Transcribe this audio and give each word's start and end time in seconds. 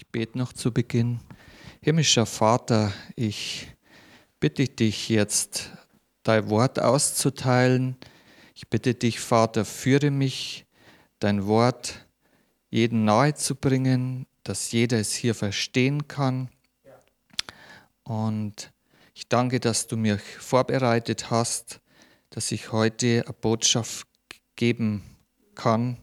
Ich 0.00 0.06
bete 0.06 0.38
noch 0.38 0.54
zu 0.54 0.72
Beginn. 0.72 1.20
Himmlischer 1.82 2.24
Vater, 2.24 2.90
ich 3.16 3.68
bitte 4.40 4.64
dich 4.64 5.10
jetzt, 5.10 5.72
dein 6.22 6.48
Wort 6.48 6.78
auszuteilen. 6.80 7.98
Ich 8.54 8.66
bitte 8.70 8.94
dich, 8.94 9.20
Vater, 9.20 9.66
führe 9.66 10.10
mich, 10.10 10.64
dein 11.18 11.46
Wort 11.46 12.06
jeden 12.70 13.04
nahe 13.04 13.34
zu 13.34 13.54
bringen, 13.54 14.26
dass 14.42 14.72
jeder 14.72 14.98
es 14.98 15.12
hier 15.12 15.34
verstehen 15.34 16.08
kann. 16.08 16.48
Und 18.02 18.72
ich 19.12 19.28
danke, 19.28 19.60
dass 19.60 19.86
du 19.86 19.98
mich 19.98 20.22
vorbereitet 20.22 21.30
hast, 21.30 21.82
dass 22.30 22.52
ich 22.52 22.72
heute 22.72 23.24
eine 23.26 23.34
Botschaft 23.34 24.08
geben 24.56 25.04
kann 25.54 25.98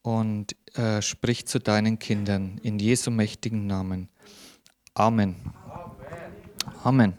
und 0.00 0.56
äh, 0.76 1.02
sprich 1.02 1.46
zu 1.46 1.58
deinen 1.58 1.98
Kindern 1.98 2.58
in 2.62 2.78
Jesu 2.78 3.10
mächtigen 3.10 3.66
Namen. 3.66 4.08
Amen. 4.94 5.36
Amen. 6.82 7.14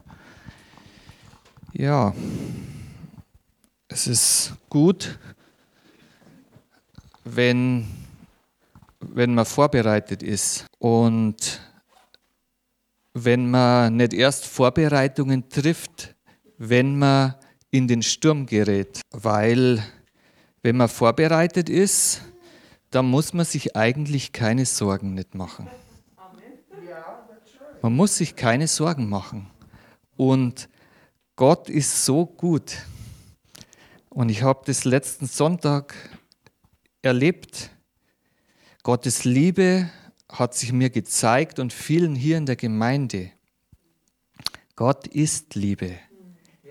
Ja, 1.74 2.14
es 3.88 4.08
ist 4.08 4.54
gut, 4.70 5.18
wenn, 7.24 7.88
wenn 9.00 9.34
man 9.34 9.46
vorbereitet 9.46 10.24
ist 10.24 10.66
und 10.80 11.62
wenn 13.14 13.50
man 13.50 13.96
nicht 13.98 14.14
erst 14.14 14.46
Vorbereitungen 14.46 15.50
trifft, 15.50 16.16
wenn 16.58 16.98
man 16.98 17.36
in 17.72 17.88
den 17.88 18.02
Sturm 18.02 18.46
gerät. 18.46 19.02
Weil 19.12 19.84
wenn 20.62 20.78
man 20.78 20.90
vorbereitet 20.90 21.70
ist, 21.70 22.22
dann 22.92 23.06
muss 23.06 23.34
man 23.34 23.46
sich 23.46 23.76
eigentlich 23.76 24.32
keine 24.32 24.66
Sorgen 24.66 25.14
nicht 25.14 25.36
machen. 25.36 25.68
Man 27.82 27.96
muss 27.96 28.18
sich 28.18 28.36
keine 28.36 28.68
Sorgen 28.68 29.08
machen. 29.08 29.50
Und 30.18 30.68
Gott 31.36 31.70
ist 31.70 32.04
so 32.04 32.26
gut. 32.26 32.78
Und 34.10 34.30
ich 34.30 34.44
habe 34.44 34.64
das 34.66 34.84
letzten 34.84 35.28
Sonntag 35.28 35.96
erlebt. 37.02 37.70
Gottes 38.84 39.24
Liebe 39.24 39.90
hat 40.28 40.56
sich 40.56 40.74
mir 40.74 40.90
gezeigt 40.90 41.60
und 41.60 41.72
vielen 41.72 42.16
hier 42.16 42.38
in 42.38 42.46
der 42.46 42.56
Gemeinde. 42.56 43.32
Gott 44.76 45.08
ist 45.08 45.56
Liebe. 45.56 45.92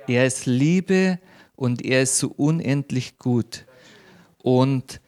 Er 0.07 0.27
ist 0.27 0.47
Liebe 0.47 1.19
und 1.57 1.85
er 1.85 2.03
ist 2.03 2.19
so 2.19 2.29
unendlich 2.29 3.19
gut. 3.19 3.67
Und 4.39 5.01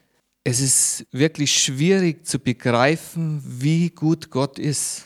es 0.45 0.61
ist 0.61 1.07
wirklich 1.13 1.63
schwierig 1.63 2.27
zu 2.27 2.39
begreifen, 2.39 3.43
wie 3.45 3.91
gut 3.91 4.31
Gott 4.31 4.59
ist. 4.59 5.05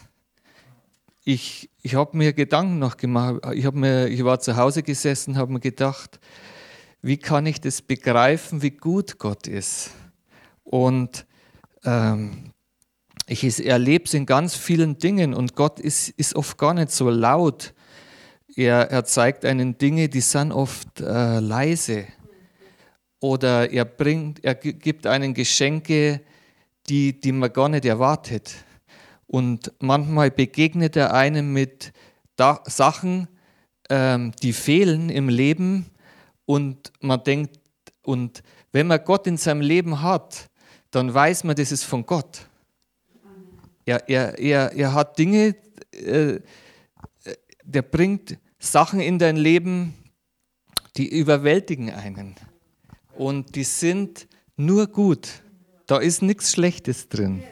Ich, 1.25 1.71
ich 1.83 1.95
habe 1.95 2.17
mir 2.17 2.33
Gedanken 2.33 2.79
noch 2.79 2.97
gemacht. 2.97 3.41
Ich, 3.55 3.71
mir, 3.73 4.09
ich 4.09 4.25
war 4.25 4.39
zu 4.41 4.57
Hause 4.57 4.83
gesessen, 4.83 5.37
habe 5.37 5.53
mir 5.53 5.61
gedacht, 5.61 6.21
wie 7.03 7.17
kann 7.17 7.47
ich 7.47 7.61
das 7.61 7.83
begreifen, 7.83 8.63
wie 8.63 8.71
gut 8.71 9.19
Gott 9.19 9.47
ist? 9.47 9.91
Und 10.63 11.27
ähm, 11.85 12.53
ich 13.27 13.67
erlebe 13.67 14.05
es 14.05 14.15
in 14.15 14.27
ganz 14.27 14.55
vielen 14.55 14.99
Dingen 14.99 15.35
und 15.35 15.57
Gott 15.57 15.81
ist, 15.81 16.11
ist 16.11 16.37
oft 16.37 16.59
gar 16.59 16.75
nicht 16.75 16.91
so 16.91 17.11
laut. 17.11 17.75
Er, 18.55 18.91
er 18.91 19.05
zeigt 19.05 19.45
einen 19.45 19.79
Dinge, 19.79 20.09
die 20.09 20.21
sind 20.21 20.53
oft 20.53 21.01
äh, 21.01 21.41
leise 21.41 22.07
oder 23.25 23.73
er 23.73 23.87
bringt, 23.87 24.45
er 24.45 24.55
gibt 24.55 25.07
einen 25.07 25.33
Geschenke, 25.33 26.21
die, 26.91 27.19
die 27.19 27.33
man 27.33 27.51
gar 27.51 27.71
nicht 27.71 27.87
erwartet. 27.87 28.55
Und 29.27 29.73
manchmal 29.79 30.31
begegnet 30.31 30.95
er 30.95 31.15
einem 31.15 31.51
mit 31.55 31.95
da 32.37 32.63
Sachen, 32.67 33.29
ähm, 33.89 34.33
die 34.43 34.53
fehlen 34.53 35.09
im 35.09 35.31
Leben 35.31 35.87
und 36.45 36.93
man 37.01 37.25
denkt, 37.25 37.59
und 38.03 38.43
wenn 38.73 38.89
man 38.89 39.03
Gott 39.03 39.27
in 39.27 39.39
seinem 39.39 39.63
Leben 39.63 40.03
hat, 40.03 40.51
dann 40.91 41.15
weiß 41.15 41.45
man, 41.45 41.57
das 41.57 41.73
ist 41.73 41.85
von 41.85 42.05
Gott. 42.05 42.47
Er, 43.87 44.07
er, 44.07 44.39
er, 44.39 44.73
er 44.73 44.93
hat 44.93 45.19
Dinge, 45.19 45.57
äh, 45.93 46.41
der 47.65 47.83
bringt 47.83 48.37
Sachen 48.59 49.01
in 49.01 49.19
dein 49.19 49.37
Leben, 49.37 49.95
die 50.99 51.09
überwältigen 51.09 51.89
einen 51.89 52.37
und 53.17 53.55
die 53.55 53.65
sind 53.65 54.29
nur 54.57 54.87
gut. 54.87 55.29
Da 55.87 55.99
ist 55.99 56.23
nichts 56.23 56.53
Schlechtes 56.53 57.09
drin. 57.09 57.43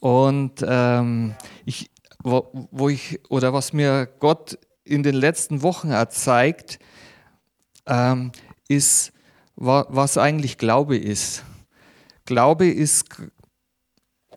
Und 0.00 0.64
ähm, 0.66 1.34
ich, 1.64 1.90
wo, 2.22 2.48
wo, 2.70 2.88
ich, 2.88 3.20
oder 3.28 3.52
was 3.52 3.72
mir 3.72 4.06
Gott 4.18 4.58
in 4.84 5.02
den 5.02 5.14
letzten 5.14 5.62
Wochen 5.62 5.92
zeigt, 6.10 6.78
ähm, 7.86 8.32
ist, 8.68 9.12
was 9.56 10.18
eigentlich 10.18 10.58
Glaube 10.58 10.96
ist. 10.96 11.44
Glaube 12.24 12.68
ist 12.68 13.06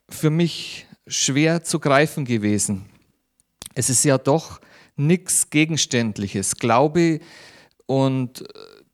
für 0.10 0.30
mich 0.30 0.88
schwer 1.08 1.64
zu 1.64 1.80
greifen 1.80 2.26
gewesen. 2.26 2.86
Es 3.76 3.90
ist 3.90 4.04
ja 4.04 4.18
doch 4.18 4.60
nichts 4.96 5.50
Gegenständliches. 5.50 6.56
Glaube 6.58 7.20
und 7.86 8.44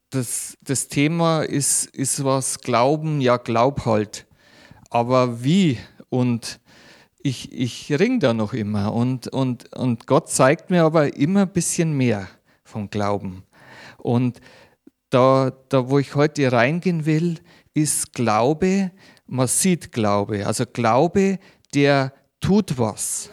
das, 0.10 0.58
das 0.62 0.88
Thema 0.88 1.42
ist, 1.42 1.88
ist 1.88 2.24
was 2.24 2.60
Glauben, 2.60 3.22
ja, 3.22 3.38
glaub 3.38 3.86
halt. 3.86 4.26
Aber 4.90 5.44
wie? 5.44 5.78
Und 6.10 6.60
ich, 7.18 7.52
ich 7.52 7.92
ring 8.00 8.20
da 8.20 8.34
noch 8.34 8.54
immer. 8.54 8.94
Und, 8.94 9.28
und, 9.28 9.76
und 9.76 10.08
Gott 10.08 10.30
zeigt 10.30 10.70
mir 10.70 10.84
aber 10.84 11.18
immer 11.18 11.42
ein 11.42 11.52
bisschen 11.52 11.98
mehr 11.98 12.28
vom 12.64 12.90
Glauben. 12.90 13.44
Und 13.98 14.40
da, 15.10 15.52
da, 15.70 15.90
wo 15.90 16.00
ich 16.00 16.16
heute 16.16 16.52
reingehen 16.52 17.06
will, 17.06 17.40
ist 17.74 18.14
Glaube, 18.14 18.92
man 19.26 19.48
sieht 19.48 19.92
Glaube. 19.92 20.46
Also 20.46 20.66
Glaube, 20.66 21.40
der 21.74 22.14
tut 22.40 22.78
was. 22.78 23.30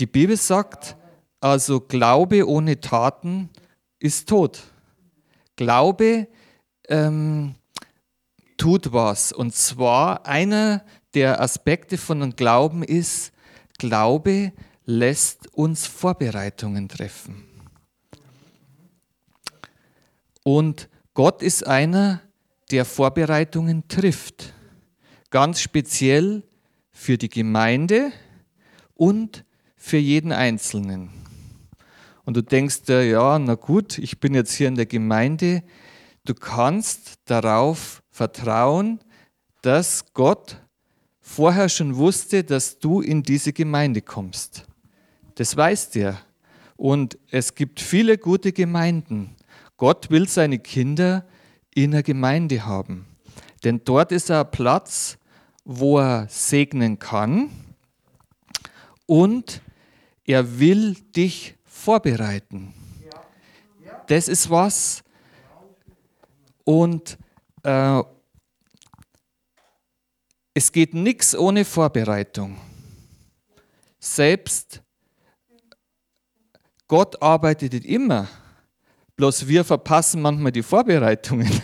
Die 0.00 0.06
Bibel 0.06 0.36
sagt, 0.36 0.96
also 1.40 1.80
Glaube 1.80 2.48
ohne 2.48 2.80
Taten 2.80 3.50
ist 3.98 4.28
tot. 4.28 4.62
Glaube 5.58 6.28
ähm, 6.88 7.56
tut 8.56 8.92
was. 8.92 9.32
Und 9.32 9.54
zwar 9.54 10.24
einer 10.24 10.84
der 11.14 11.40
Aspekte 11.40 11.98
von 11.98 12.22
einem 12.22 12.36
Glauben 12.36 12.84
ist, 12.84 13.32
Glaube 13.76 14.52
lässt 14.84 15.52
uns 15.52 15.86
Vorbereitungen 15.86 16.88
treffen. 16.88 17.44
Und 20.44 20.88
Gott 21.12 21.42
ist 21.42 21.66
einer, 21.66 22.22
der 22.70 22.84
Vorbereitungen 22.84 23.88
trifft. 23.88 24.54
Ganz 25.30 25.60
speziell 25.60 26.44
für 26.92 27.18
die 27.18 27.28
Gemeinde 27.28 28.12
und 28.94 29.44
für 29.76 29.98
jeden 29.98 30.30
Einzelnen. 30.30 31.17
Und 32.28 32.36
du 32.36 32.42
denkst 32.42 32.82
dir, 32.82 33.06
ja, 33.06 33.38
na 33.38 33.54
gut, 33.54 33.96
ich 33.96 34.20
bin 34.20 34.34
jetzt 34.34 34.52
hier 34.52 34.68
in 34.68 34.74
der 34.74 34.84
Gemeinde. 34.84 35.62
Du 36.26 36.34
kannst 36.34 37.20
darauf 37.24 38.02
vertrauen, 38.10 39.00
dass 39.62 40.12
Gott 40.12 40.60
vorher 41.22 41.70
schon 41.70 41.96
wusste, 41.96 42.44
dass 42.44 42.80
du 42.80 43.00
in 43.00 43.22
diese 43.22 43.54
Gemeinde 43.54 44.02
kommst. 44.02 44.66
Das 45.36 45.56
weißt 45.56 45.96
er. 45.96 46.20
Und 46.76 47.16
es 47.30 47.54
gibt 47.54 47.80
viele 47.80 48.18
gute 48.18 48.52
Gemeinden. 48.52 49.34
Gott 49.78 50.10
will 50.10 50.28
seine 50.28 50.58
Kinder 50.58 51.26
in 51.74 51.92
der 51.92 52.02
Gemeinde 52.02 52.66
haben. 52.66 53.06
Denn 53.64 53.80
dort 53.86 54.12
ist 54.12 54.28
er 54.28 54.40
ein 54.40 54.50
Platz, 54.50 55.16
wo 55.64 55.98
er 55.98 56.26
segnen 56.28 56.98
kann 56.98 57.48
und 59.06 59.62
er 60.26 60.60
will 60.60 60.94
dich 61.16 61.54
vorbereiten. 61.78 62.74
Das 64.08 64.28
ist 64.28 64.50
was. 64.50 65.02
Und 66.64 67.16
äh, 67.62 68.02
es 70.54 70.72
geht 70.72 70.92
nichts 70.94 71.36
ohne 71.36 71.64
Vorbereitung. 71.64 72.58
Selbst 74.00 74.82
Gott 76.88 77.20
arbeitet 77.22 77.84
immer, 77.84 78.28
bloß 79.16 79.46
wir 79.46 79.64
verpassen 79.64 80.22
manchmal 80.22 80.52
die 80.52 80.62
Vorbereitungen. 80.62 81.50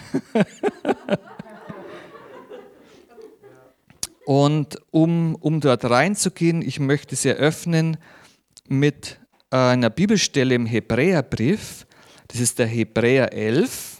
Und 4.26 4.78
um, 4.90 5.34
um 5.34 5.60
dort 5.60 5.84
reinzugehen, 5.84 6.62
ich 6.62 6.80
möchte 6.80 7.14
es 7.14 7.24
eröffnen 7.26 7.98
mit 8.68 9.20
einer 9.54 9.90
Bibelstelle 9.90 10.54
im 10.54 10.66
Hebräerbrief. 10.66 11.86
Das 12.28 12.40
ist 12.40 12.58
der 12.58 12.66
Hebräer 12.66 13.32
11, 13.32 13.98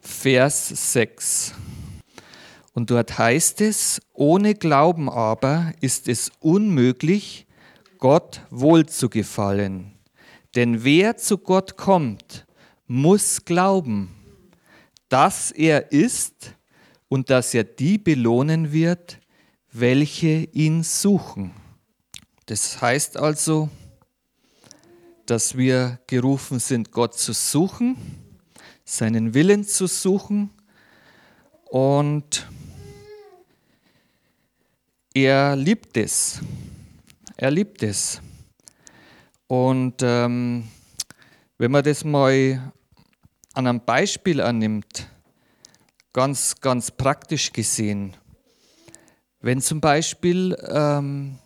Vers 0.00 0.92
6. 0.92 1.54
Und 2.72 2.90
dort 2.90 3.18
heißt 3.18 3.60
es, 3.60 4.00
ohne 4.14 4.54
Glauben 4.54 5.10
aber 5.10 5.72
ist 5.80 6.08
es 6.08 6.30
unmöglich, 6.40 7.46
Gott 7.98 8.40
wohl 8.48 8.86
zu 8.86 9.10
gefallen. 9.10 9.92
Denn 10.54 10.82
wer 10.84 11.16
zu 11.18 11.36
Gott 11.36 11.76
kommt, 11.76 12.46
muss 12.86 13.44
glauben, 13.44 14.14
dass 15.08 15.50
er 15.50 15.92
ist 15.92 16.54
und 17.08 17.28
dass 17.28 17.52
er 17.52 17.64
die 17.64 17.98
belohnen 17.98 18.72
wird, 18.72 19.18
welche 19.72 20.48
ihn 20.52 20.82
suchen. 20.82 21.52
Das 22.48 22.80
heißt 22.80 23.18
also, 23.18 23.68
dass 25.26 25.58
wir 25.58 25.98
gerufen 26.06 26.58
sind, 26.58 26.92
Gott 26.92 27.12
zu 27.18 27.34
suchen, 27.34 27.98
seinen 28.86 29.34
Willen 29.34 29.64
zu 29.64 29.86
suchen 29.86 30.48
und 31.66 32.48
er 35.12 35.56
liebt 35.56 35.98
es. 35.98 36.40
Er 37.36 37.50
liebt 37.50 37.82
es. 37.82 38.22
Und 39.46 39.96
ähm, 40.00 40.68
wenn 41.58 41.70
man 41.70 41.84
das 41.84 42.02
mal 42.02 42.72
an 43.52 43.66
einem 43.66 43.84
Beispiel 43.84 44.40
annimmt, 44.40 45.06
ganz, 46.14 46.58
ganz 46.62 46.90
praktisch 46.90 47.52
gesehen, 47.52 48.16
wenn 49.40 49.60
zum 49.60 49.82
Beispiel 49.82 50.56
ähm, 50.66 51.38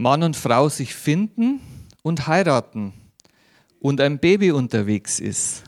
Mann 0.00 0.22
und 0.22 0.34
Frau 0.34 0.70
sich 0.70 0.94
finden 0.94 1.60
und 2.00 2.26
heiraten 2.26 2.94
und 3.80 4.00
ein 4.00 4.18
Baby 4.18 4.50
unterwegs 4.50 5.20
ist, 5.20 5.64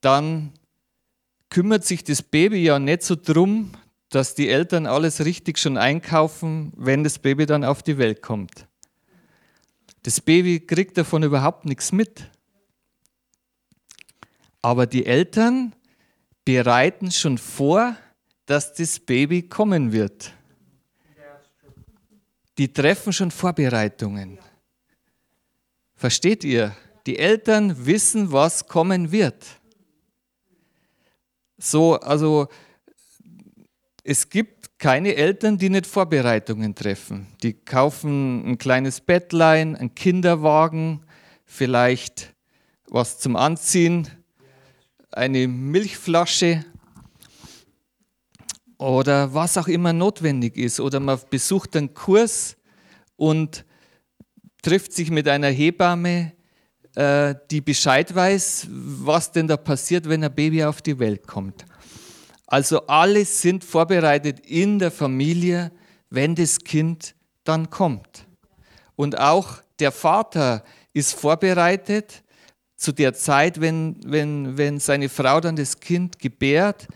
dann 0.00 0.54
kümmert 1.50 1.84
sich 1.84 2.02
das 2.02 2.22
Baby 2.22 2.64
ja 2.64 2.78
nicht 2.78 3.02
so 3.02 3.16
drum, 3.16 3.72
dass 4.08 4.34
die 4.34 4.48
Eltern 4.48 4.86
alles 4.86 5.26
richtig 5.26 5.58
schon 5.58 5.76
einkaufen, 5.76 6.72
wenn 6.74 7.04
das 7.04 7.18
Baby 7.18 7.44
dann 7.44 7.64
auf 7.64 7.82
die 7.82 7.98
Welt 7.98 8.22
kommt. 8.22 8.66
Das 10.04 10.22
Baby 10.22 10.60
kriegt 10.60 10.96
davon 10.96 11.22
überhaupt 11.22 11.66
nichts 11.66 11.92
mit. 11.92 12.30
Aber 14.62 14.86
die 14.86 15.04
Eltern 15.04 15.74
bereiten 16.46 17.10
schon 17.10 17.36
vor, 17.36 17.94
dass 18.46 18.72
das 18.72 19.00
Baby 19.00 19.42
kommen 19.42 19.92
wird. 19.92 20.32
Die 22.58 22.72
treffen 22.72 23.12
schon 23.12 23.30
Vorbereitungen. 23.30 24.38
Versteht 25.96 26.44
ihr? 26.44 26.74
Die 27.06 27.18
Eltern 27.18 27.86
wissen, 27.86 28.32
was 28.32 28.66
kommen 28.66 29.10
wird. 29.12 29.44
So, 31.58 31.94
also 31.94 32.48
es 34.02 34.28
gibt 34.28 34.78
keine 34.78 35.14
Eltern, 35.14 35.56
die 35.58 35.70
nicht 35.70 35.86
Vorbereitungen 35.86 36.74
treffen. 36.74 37.26
Die 37.42 37.54
kaufen 37.54 38.46
ein 38.46 38.58
kleines 38.58 39.00
Bettlein, 39.00 39.76
einen 39.76 39.94
Kinderwagen, 39.94 41.04
vielleicht 41.44 42.34
was 42.88 43.18
zum 43.18 43.36
Anziehen, 43.36 44.08
eine 45.10 45.48
Milchflasche 45.48 46.64
oder 48.84 49.32
was 49.32 49.56
auch 49.56 49.68
immer 49.68 49.92
notwendig 49.92 50.56
ist. 50.56 50.80
Oder 50.80 51.00
man 51.00 51.18
besucht 51.30 51.76
einen 51.76 51.94
Kurs 51.94 52.56
und 53.16 53.64
trifft 54.62 54.92
sich 54.92 55.10
mit 55.10 55.28
einer 55.28 55.48
Hebamme, 55.48 56.32
äh, 56.94 57.34
die 57.50 57.60
Bescheid 57.60 58.14
weiß, 58.14 58.68
was 58.70 59.32
denn 59.32 59.48
da 59.48 59.56
passiert, 59.56 60.08
wenn 60.08 60.22
ein 60.24 60.34
Baby 60.34 60.64
auf 60.64 60.82
die 60.82 60.98
Welt 60.98 61.26
kommt. 61.26 61.64
Also 62.46 62.86
alle 62.86 63.24
sind 63.24 63.64
vorbereitet 63.64 64.40
in 64.40 64.78
der 64.78 64.90
Familie, 64.90 65.72
wenn 66.10 66.34
das 66.34 66.60
Kind 66.60 67.14
dann 67.42 67.70
kommt. 67.70 68.26
Und 68.96 69.18
auch 69.18 69.62
der 69.80 69.90
Vater 69.92 70.62
ist 70.92 71.14
vorbereitet 71.14 72.22
zu 72.76 72.92
der 72.92 73.14
Zeit, 73.14 73.60
wenn, 73.60 73.96
wenn, 74.04 74.56
wenn 74.56 74.78
seine 74.78 75.08
Frau 75.08 75.40
dann 75.40 75.56
das 75.56 75.80
Kind 75.80 76.18
gebärt, 76.18 76.86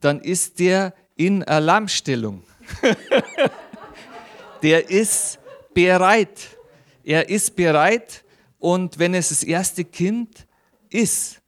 dann 0.00 0.20
ist 0.20 0.58
der 0.58 0.94
in 1.16 1.42
Alarmstellung. 1.44 2.42
der 4.62 4.88
ist 4.88 5.38
bereit. 5.72 6.56
Er 7.02 7.28
ist 7.28 7.54
bereit 7.54 8.24
und 8.58 8.98
wenn 8.98 9.14
es 9.14 9.28
das 9.28 9.42
erste 9.42 9.84
Kind 9.84 10.46
ist, 10.88 11.40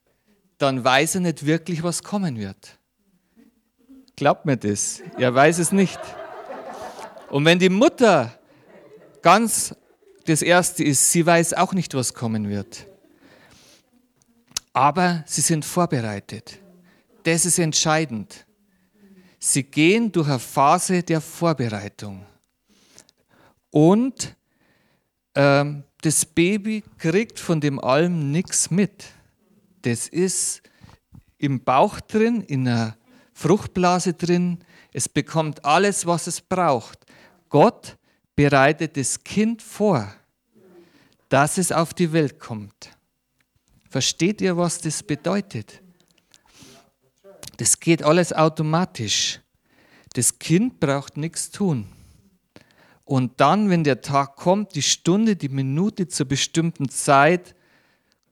dann 0.59 0.85
weiß 0.85 1.17
er 1.17 1.21
nicht 1.23 1.47
wirklich, 1.47 1.83
was 1.83 2.03
kommen 2.03 2.39
wird. 2.39 2.79
Glaubt 4.17 4.47
mir 4.47 4.57
das. 4.57 5.03
Er 5.19 5.35
weiß 5.35 5.59
es 5.59 5.73
nicht. 5.73 6.01
Und 7.31 7.45
wenn 7.45 7.59
die 7.59 7.69
Mutter 7.69 8.39
ganz 9.23 9.75
das 10.25 10.43
Erste 10.43 10.83
ist, 10.85 11.13
sie 11.13 11.25
weiß 11.25 11.55
auch 11.55 11.73
nicht, 11.73 11.95
was 11.95 12.15
kommen 12.15 12.49
wird. 12.49 12.87
Aber 14.73 15.23
sie 15.27 15.41
sind 15.41 15.65
vorbereitet. 15.65 16.59
Das 17.23 17.45
ist 17.45 17.59
entscheidend. 17.59 18.46
Sie 19.39 19.63
gehen 19.63 20.11
durch 20.11 20.29
eine 20.29 20.39
Phase 20.39 21.03
der 21.03 21.21
Vorbereitung. 21.21 22.25
Und 23.71 24.35
ähm, 25.35 25.85
das 26.01 26.25
Baby 26.25 26.83
kriegt 26.99 27.39
von 27.39 27.61
dem 27.61 27.79
allem 27.79 28.31
nichts 28.31 28.71
mit. 28.71 29.05
Das 29.83 30.09
ist 30.09 30.63
im 31.39 31.63
Bauch 31.63 32.01
drin, 32.01 32.43
in 32.43 32.67
einer 32.67 32.97
Fruchtblase 33.35 34.15
drin. 34.15 34.59
Es 34.93 35.09
bekommt 35.09 35.65
alles, 35.65 36.07
was 36.07 36.27
es 36.27 36.41
braucht. 36.41 37.05
Gott 37.49 37.97
bereitet 38.35 38.97
das 38.97 39.23
Kind 39.23 39.63
vor, 39.63 40.11
dass 41.29 41.59
es 41.59 41.73
auf 41.73 41.93
die 41.93 42.13
Welt 42.13 42.39
kommt. 42.39 42.97
Versteht 43.91 44.41
ihr, 44.41 44.57
was 44.57 44.79
das 44.79 45.03
bedeutet? 45.03 45.83
Das 47.57 47.81
geht 47.81 48.03
alles 48.03 48.33
automatisch. 48.33 49.41
Das 50.15 50.39
Kind 50.39 50.81
braucht 50.81 51.17
nichts 51.17 51.51
tun. 51.51 51.87
Und 53.05 53.41
dann, 53.41 53.71
wenn 53.71 53.85
der 53.85 54.01
Tag 54.01 54.37
kommt, 54.37 54.75
die 54.75 54.83
Stunde, 54.83 55.37
die 55.37 55.49
Minute 55.49 56.09
zur 56.09 56.27
bestimmten 56.27 56.89
Zeit, 56.89 57.55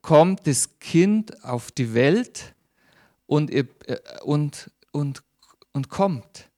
kommt 0.02 0.46
das 0.46 0.78
Kind 0.80 1.44
auf 1.44 1.70
die 1.70 1.94
Welt 1.94 2.54
und, 3.26 3.50
äh, 3.50 3.64
und 4.24 4.70
und, 4.94 5.22
und 5.72 5.88
kommt. 5.88 6.48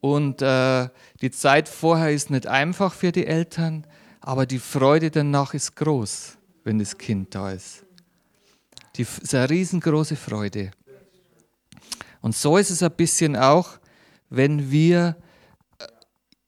Und 0.00 0.42
äh, 0.42 0.88
die 1.20 1.30
Zeit 1.30 1.68
vorher 1.68 2.10
ist 2.10 2.30
nicht 2.30 2.46
einfach 2.46 2.92
für 2.92 3.12
die 3.12 3.26
Eltern, 3.26 3.86
aber 4.20 4.46
die 4.46 4.58
Freude 4.58 5.10
danach 5.10 5.54
ist 5.54 5.76
groß, 5.76 6.36
wenn 6.64 6.78
das 6.78 6.98
Kind 6.98 7.34
da 7.34 7.52
ist. 7.52 7.84
Die 8.96 9.02
ist 9.02 9.34
eine 9.34 9.48
riesengroße 9.48 10.16
Freude. 10.16 10.72
Und 12.20 12.34
so 12.34 12.56
ist 12.56 12.70
es 12.70 12.82
ein 12.82 12.92
bisschen 12.92 13.36
auch, 13.36 13.78
wenn 14.30 14.70
wir 14.70 15.16
äh, 15.78 15.86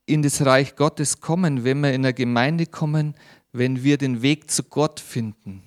in 0.07 0.23
das 0.23 0.45
Reich 0.45 0.77
Gottes 0.77 1.21
kommen, 1.21 1.65
wenn 1.65 1.81
wir 1.81 1.91
in 1.91 2.05
eine 2.05 2.15
Gemeinde 2.15 2.67
kommen, 2.67 3.15
wenn 3.53 3.83
wir 3.83 3.99
den 3.99 4.23
Weg 4.23 4.50
zu 4.50 4.62
Gott 4.62 5.00
finden, 5.00 5.62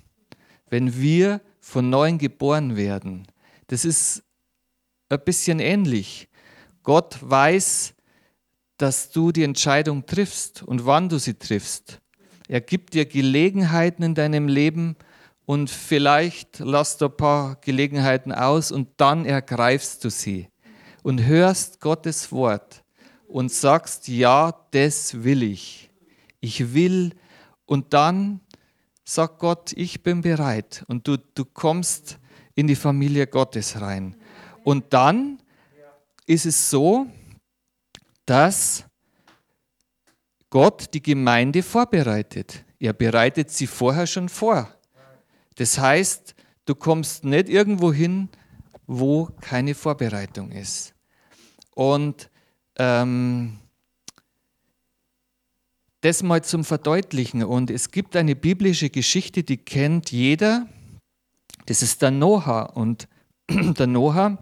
wenn 0.70 1.00
wir 1.00 1.40
von 1.60 1.90
neuem 1.90 2.18
geboren 2.18 2.76
werden. 2.76 3.26
Das 3.68 3.84
ist 3.84 4.22
ein 5.08 5.20
bisschen 5.24 5.58
ähnlich. 5.58 6.28
Gott 6.82 7.18
weiß, 7.20 7.94
dass 8.76 9.10
du 9.10 9.32
die 9.32 9.44
Entscheidung 9.44 10.04
triffst 10.06 10.62
und 10.62 10.84
wann 10.86 11.08
du 11.08 11.18
sie 11.18 11.34
triffst. 11.34 12.00
Er 12.48 12.60
gibt 12.60 12.94
dir 12.94 13.06
Gelegenheiten 13.06 14.02
in 14.02 14.14
deinem 14.14 14.48
Leben 14.48 14.96
und 15.46 15.70
vielleicht 15.70 16.58
lässt 16.60 17.00
du 17.00 17.06
ein 17.06 17.16
paar 17.16 17.56
Gelegenheiten 17.56 18.32
aus 18.32 18.72
und 18.72 18.88
dann 18.96 19.26
ergreifst 19.26 20.04
du 20.04 20.10
sie 20.10 20.48
und 21.02 21.24
hörst 21.24 21.80
Gottes 21.80 22.32
Wort 22.32 22.82
und 23.28 23.52
sagst, 23.52 24.08
ja, 24.08 24.54
das 24.70 25.22
will 25.22 25.42
ich. 25.42 25.90
Ich 26.40 26.74
will 26.74 27.14
und 27.66 27.92
dann 27.92 28.40
sagt 29.04 29.38
Gott, 29.38 29.72
ich 29.74 30.02
bin 30.02 30.22
bereit 30.22 30.84
und 30.88 31.06
du, 31.06 31.18
du 31.18 31.44
kommst 31.44 32.18
in 32.54 32.66
die 32.66 32.76
Familie 32.76 33.26
Gottes 33.26 33.80
rein. 33.80 34.16
Und 34.62 34.92
dann 34.94 35.42
ist 36.26 36.46
es 36.46 36.70
so, 36.70 37.06
dass 38.24 38.84
Gott 40.48 40.94
die 40.94 41.02
Gemeinde 41.02 41.62
vorbereitet. 41.62 42.64
Er 42.78 42.92
bereitet 42.92 43.50
sie 43.50 43.66
vorher 43.66 44.06
schon 44.06 44.28
vor. 44.28 44.72
Das 45.56 45.78
heißt, 45.78 46.34
du 46.66 46.74
kommst 46.74 47.24
nicht 47.24 47.48
irgendwo 47.48 47.92
hin, 47.92 48.28
wo 48.86 49.28
keine 49.40 49.74
Vorbereitung 49.74 50.50
ist. 50.50 50.94
Und 51.74 52.30
ähm, 52.76 53.58
das 56.00 56.22
mal 56.22 56.44
zum 56.44 56.64
Verdeutlichen. 56.64 57.42
Und 57.42 57.70
es 57.70 57.90
gibt 57.90 58.14
eine 58.16 58.36
biblische 58.36 58.90
Geschichte, 58.90 59.42
die 59.42 59.56
kennt 59.56 60.10
jeder. 60.10 60.66
Das 61.66 61.82
ist 61.82 62.02
der 62.02 62.10
Noah. 62.10 62.76
Und 62.76 63.08
der 63.48 63.86
Noah 63.86 64.38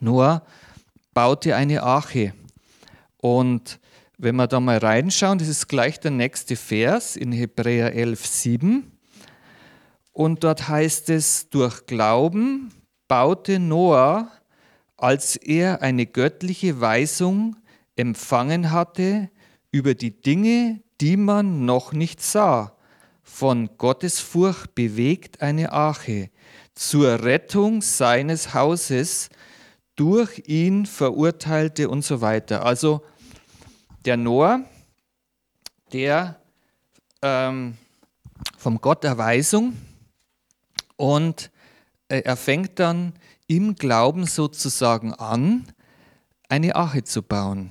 Noah 0.00 0.42
baute 1.12 1.54
eine 1.54 1.82
Arche. 1.82 2.32
Und 3.18 3.78
wenn 4.16 4.36
wir 4.36 4.46
da 4.46 4.60
mal 4.60 4.78
reinschauen, 4.78 5.38
das 5.38 5.48
ist 5.48 5.68
gleich 5.68 6.00
der 6.00 6.10
nächste 6.10 6.56
Vers 6.56 7.16
in 7.16 7.32
Hebräer 7.32 7.94
11, 7.94 8.26
7. 8.26 8.92
Und 10.12 10.44
dort 10.44 10.68
heißt 10.68 11.10
es, 11.10 11.48
durch 11.50 11.86
Glauben 11.86 12.72
baute 13.08 13.58
Noah, 13.58 14.30
als 14.96 15.36
er 15.36 15.82
eine 15.82 16.06
göttliche 16.06 16.80
Weisung 16.80 17.56
empfangen 17.96 18.70
hatte 18.70 19.30
über 19.70 19.94
die 19.94 20.20
Dinge, 20.20 20.82
die 21.00 21.16
man 21.16 21.64
noch 21.64 21.92
nicht 21.92 22.22
sah, 22.22 22.76
von 23.22 23.70
Gottesfurcht 23.78 24.74
bewegt 24.74 25.40
eine 25.40 25.72
Arche 25.72 26.30
zur 26.74 27.22
Rettung 27.22 27.80
seines 27.80 28.54
Hauses 28.54 29.30
durch 29.96 30.42
ihn 30.46 30.86
verurteilte 30.86 31.88
und 31.88 32.02
so 32.04 32.20
weiter. 32.20 32.64
Also 32.64 33.02
der 34.04 34.16
Noah, 34.16 34.64
der 35.92 36.40
ähm, 37.22 37.76
vom 38.56 38.80
Gott 38.80 39.04
Erweisung 39.04 39.74
und 41.00 41.50
äh, 42.08 42.20
er 42.20 42.36
fängt 42.36 42.78
dann 42.78 43.14
im 43.46 43.74
Glauben 43.74 44.26
sozusagen 44.26 45.14
an, 45.14 45.66
eine 46.50 46.76
Arche 46.76 47.04
zu 47.04 47.22
bauen. 47.22 47.70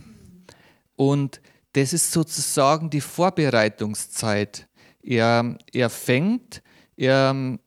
Und 0.96 1.40
das 1.74 1.94
ist 1.94 2.12
sozusagen 2.12 2.90
die 2.90 3.02
Vorbereitungszeit. 3.02 4.68
Er, 5.04 5.60
er 5.72 5.92
fängt, 5.92 6.64
er, 6.98 7.60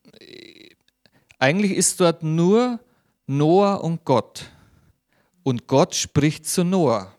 eigentlich 1.39 1.71
ist 1.77 2.01
dort 2.01 2.23
nur 2.23 2.81
Noah 3.25 3.81
und 3.81 4.03
Gott. 4.03 4.51
Und 5.43 5.67
Gott 5.67 5.95
spricht 5.95 6.45
zu 6.45 6.65
Noah. 6.65 7.13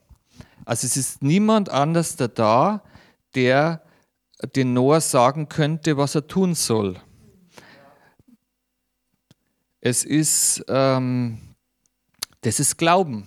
Also 0.66 0.86
es 0.86 0.98
ist 0.98 1.22
niemand 1.22 1.70
anders 1.70 2.16
da, 2.16 2.82
der 3.34 3.82
den 4.54 4.74
Noah 4.74 5.00
sagen 5.00 5.48
könnte, 5.48 5.96
was 5.96 6.14
er 6.14 6.26
tun 6.26 6.54
soll. 6.54 7.00
Es 9.86 10.02
ist, 10.02 10.64
ähm, 10.68 11.38
das 12.40 12.58
ist 12.58 12.78
Glauben. 12.78 13.26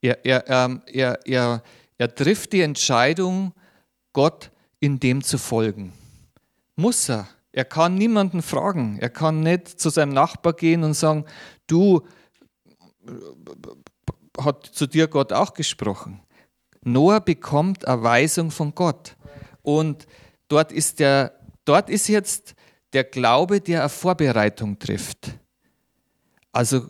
Er, 0.00 0.24
er, 0.24 0.48
ähm, 0.48 0.80
er, 0.86 1.18
er, 1.26 1.62
er 1.98 2.14
trifft 2.14 2.54
die 2.54 2.62
Entscheidung, 2.62 3.52
Gott 4.14 4.50
in 4.80 4.98
dem 4.98 5.22
zu 5.22 5.36
folgen. 5.36 5.92
Muss 6.74 7.10
er. 7.10 7.28
Er 7.52 7.66
kann 7.66 7.96
niemanden 7.96 8.40
fragen. 8.40 8.98
Er 8.98 9.10
kann 9.10 9.40
nicht 9.40 9.68
zu 9.78 9.90
seinem 9.90 10.14
Nachbar 10.14 10.54
gehen 10.54 10.84
und 10.84 10.94
sagen, 10.94 11.26
du, 11.66 12.00
hat 14.38 14.64
zu 14.64 14.86
dir 14.86 15.06
Gott 15.06 15.34
auch 15.34 15.52
gesprochen. 15.52 16.22
Noah 16.82 17.20
bekommt 17.20 17.86
eine 17.86 18.02
Weisung 18.02 18.50
von 18.50 18.74
Gott. 18.74 19.16
Und 19.60 20.06
dort 20.48 20.72
ist, 20.72 20.98
der, 20.98 21.38
dort 21.66 21.90
ist 21.90 22.08
jetzt 22.08 22.54
der 22.94 23.04
Glaube, 23.04 23.60
der 23.60 23.80
eine 23.80 23.90
Vorbereitung 23.90 24.78
trifft. 24.78 25.38
Also 26.52 26.86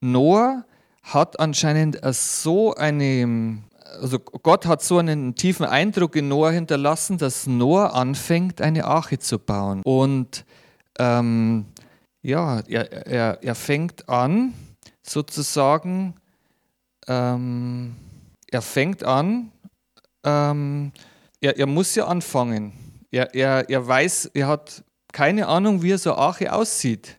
Noah 0.00 0.64
hat 1.02 1.40
anscheinend 1.40 1.98
so 2.12 2.74
eine, 2.74 3.62
also 4.00 4.18
Gott 4.18 4.66
hat 4.66 4.82
so 4.82 4.98
einen 4.98 5.34
tiefen 5.34 5.66
Eindruck 5.66 6.16
in 6.16 6.28
Noah 6.28 6.50
hinterlassen, 6.50 7.18
dass 7.18 7.46
Noah 7.46 7.94
anfängt, 7.94 8.60
eine 8.60 8.84
Arche 8.84 9.18
zu 9.18 9.38
bauen. 9.38 9.82
Und 9.84 10.44
ähm, 10.98 11.66
ja, 12.22 12.60
er, 12.60 13.06
er, 13.06 13.42
er 13.42 13.54
fängt 13.54 14.08
an, 14.08 14.54
sozusagen 15.02 16.14
ähm, 17.08 17.96
er 18.50 18.62
fängt 18.62 19.02
an, 19.02 19.50
ähm, 20.24 20.92
er, 21.40 21.58
er, 21.58 21.66
muss 21.66 21.94
ja 21.94 22.06
anfangen. 22.06 22.72
Er, 23.10 23.34
er, 23.34 23.68
er 23.68 23.86
weiß, 23.86 24.30
er 24.34 24.46
hat 24.46 24.84
keine 25.12 25.48
Ahnung, 25.48 25.82
wie 25.82 25.96
so 25.96 26.12
eine 26.12 26.22
Arche 26.22 26.52
aussieht, 26.52 27.18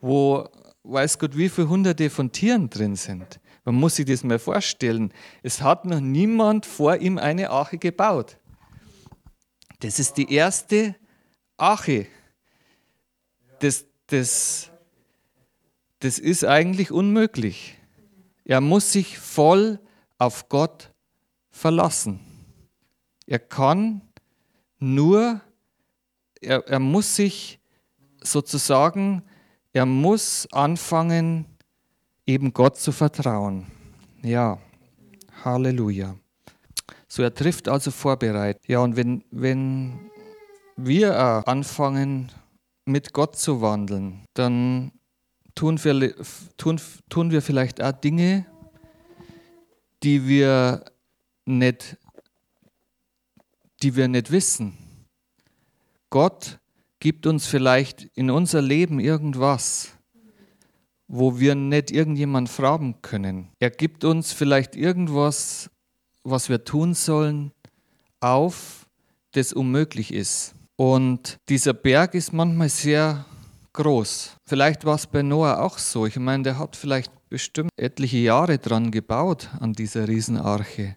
wo 0.00 0.48
weiß 0.82 1.18
Gott, 1.18 1.36
wie 1.36 1.48
viele 1.48 1.68
hunderte 1.68 2.10
von 2.10 2.32
Tieren 2.32 2.70
drin 2.70 2.96
sind. 2.96 3.40
Man 3.64 3.74
muss 3.74 3.96
sich 3.96 4.06
das 4.06 4.24
mal 4.24 4.38
vorstellen. 4.38 5.12
Es 5.42 5.60
hat 5.62 5.84
noch 5.84 6.00
niemand 6.00 6.66
vor 6.66 6.96
ihm 6.96 7.18
eine 7.18 7.50
Arche 7.50 7.78
gebaut. 7.78 8.38
Das 9.80 9.98
ist 9.98 10.16
die 10.16 10.32
erste 10.32 10.96
Arche. 11.56 12.06
Das, 13.60 13.84
das, 14.06 14.70
das 16.00 16.18
ist 16.18 16.44
eigentlich 16.44 16.90
unmöglich. 16.90 17.76
Er 18.44 18.60
muss 18.60 18.92
sich 18.92 19.18
voll 19.18 19.78
auf 20.18 20.48
Gott 20.48 20.92
verlassen. 21.50 22.20
Er 23.26 23.38
kann 23.38 24.02
nur, 24.78 25.40
er, 26.40 26.66
er 26.66 26.78
muss 26.78 27.16
sich 27.16 27.60
sozusagen, 28.22 29.22
er 29.72 29.86
muss 29.86 30.48
anfangen, 30.52 31.46
eben 32.26 32.52
Gott 32.52 32.78
zu 32.78 32.92
vertrauen. 32.92 33.66
Ja, 34.22 34.58
Halleluja. 35.44 36.16
So, 37.08 37.22
er 37.22 37.34
trifft 37.34 37.68
also 37.68 37.90
vorbereitet. 37.90 38.62
Ja, 38.68 38.80
und 38.80 38.96
wenn, 38.96 39.24
wenn 39.30 40.10
wir 40.76 41.16
anfangen, 41.48 42.30
mit 42.84 43.12
Gott 43.12 43.36
zu 43.36 43.60
wandeln, 43.60 44.24
dann 44.34 44.92
tun 45.54 45.82
wir, 45.82 46.14
tun, 46.56 46.80
tun 47.08 47.30
wir 47.30 47.42
vielleicht 47.42 47.82
auch 47.82 47.92
Dinge, 47.92 48.46
die 50.02 50.26
wir 50.26 50.84
nicht, 51.44 51.96
die 53.82 53.94
wir 53.96 54.08
nicht 54.08 54.30
wissen. 54.30 54.76
Gott 56.10 56.59
gibt 57.00 57.26
uns 57.26 57.46
vielleicht 57.46 58.04
in 58.14 58.30
unser 58.30 58.62
Leben 58.62 59.00
irgendwas, 59.00 59.98
wo 61.08 61.40
wir 61.40 61.54
nicht 61.54 61.90
irgendjemand 61.90 62.48
fragen 62.48 63.02
können. 63.02 63.48
Er 63.58 63.70
gibt 63.70 64.04
uns 64.04 64.32
vielleicht 64.32 64.76
irgendwas, 64.76 65.70
was 66.22 66.48
wir 66.48 66.64
tun 66.64 66.94
sollen, 66.94 67.52
auf, 68.20 68.86
das 69.32 69.52
unmöglich 69.52 70.12
ist. 70.12 70.54
Und 70.76 71.38
dieser 71.48 71.72
Berg 71.72 72.14
ist 72.14 72.32
manchmal 72.32 72.68
sehr 72.68 73.24
groß. 73.72 74.36
Vielleicht 74.46 74.84
war 74.84 74.94
es 74.94 75.06
bei 75.06 75.22
Noah 75.22 75.60
auch 75.60 75.78
so. 75.78 76.06
Ich 76.06 76.16
meine, 76.16 76.42
der 76.42 76.58
hat 76.58 76.76
vielleicht 76.76 77.12
bestimmt 77.28 77.70
etliche 77.76 78.18
Jahre 78.18 78.58
dran 78.58 78.90
gebaut 78.90 79.48
an 79.58 79.72
dieser 79.72 80.06
Riesenarche. 80.06 80.96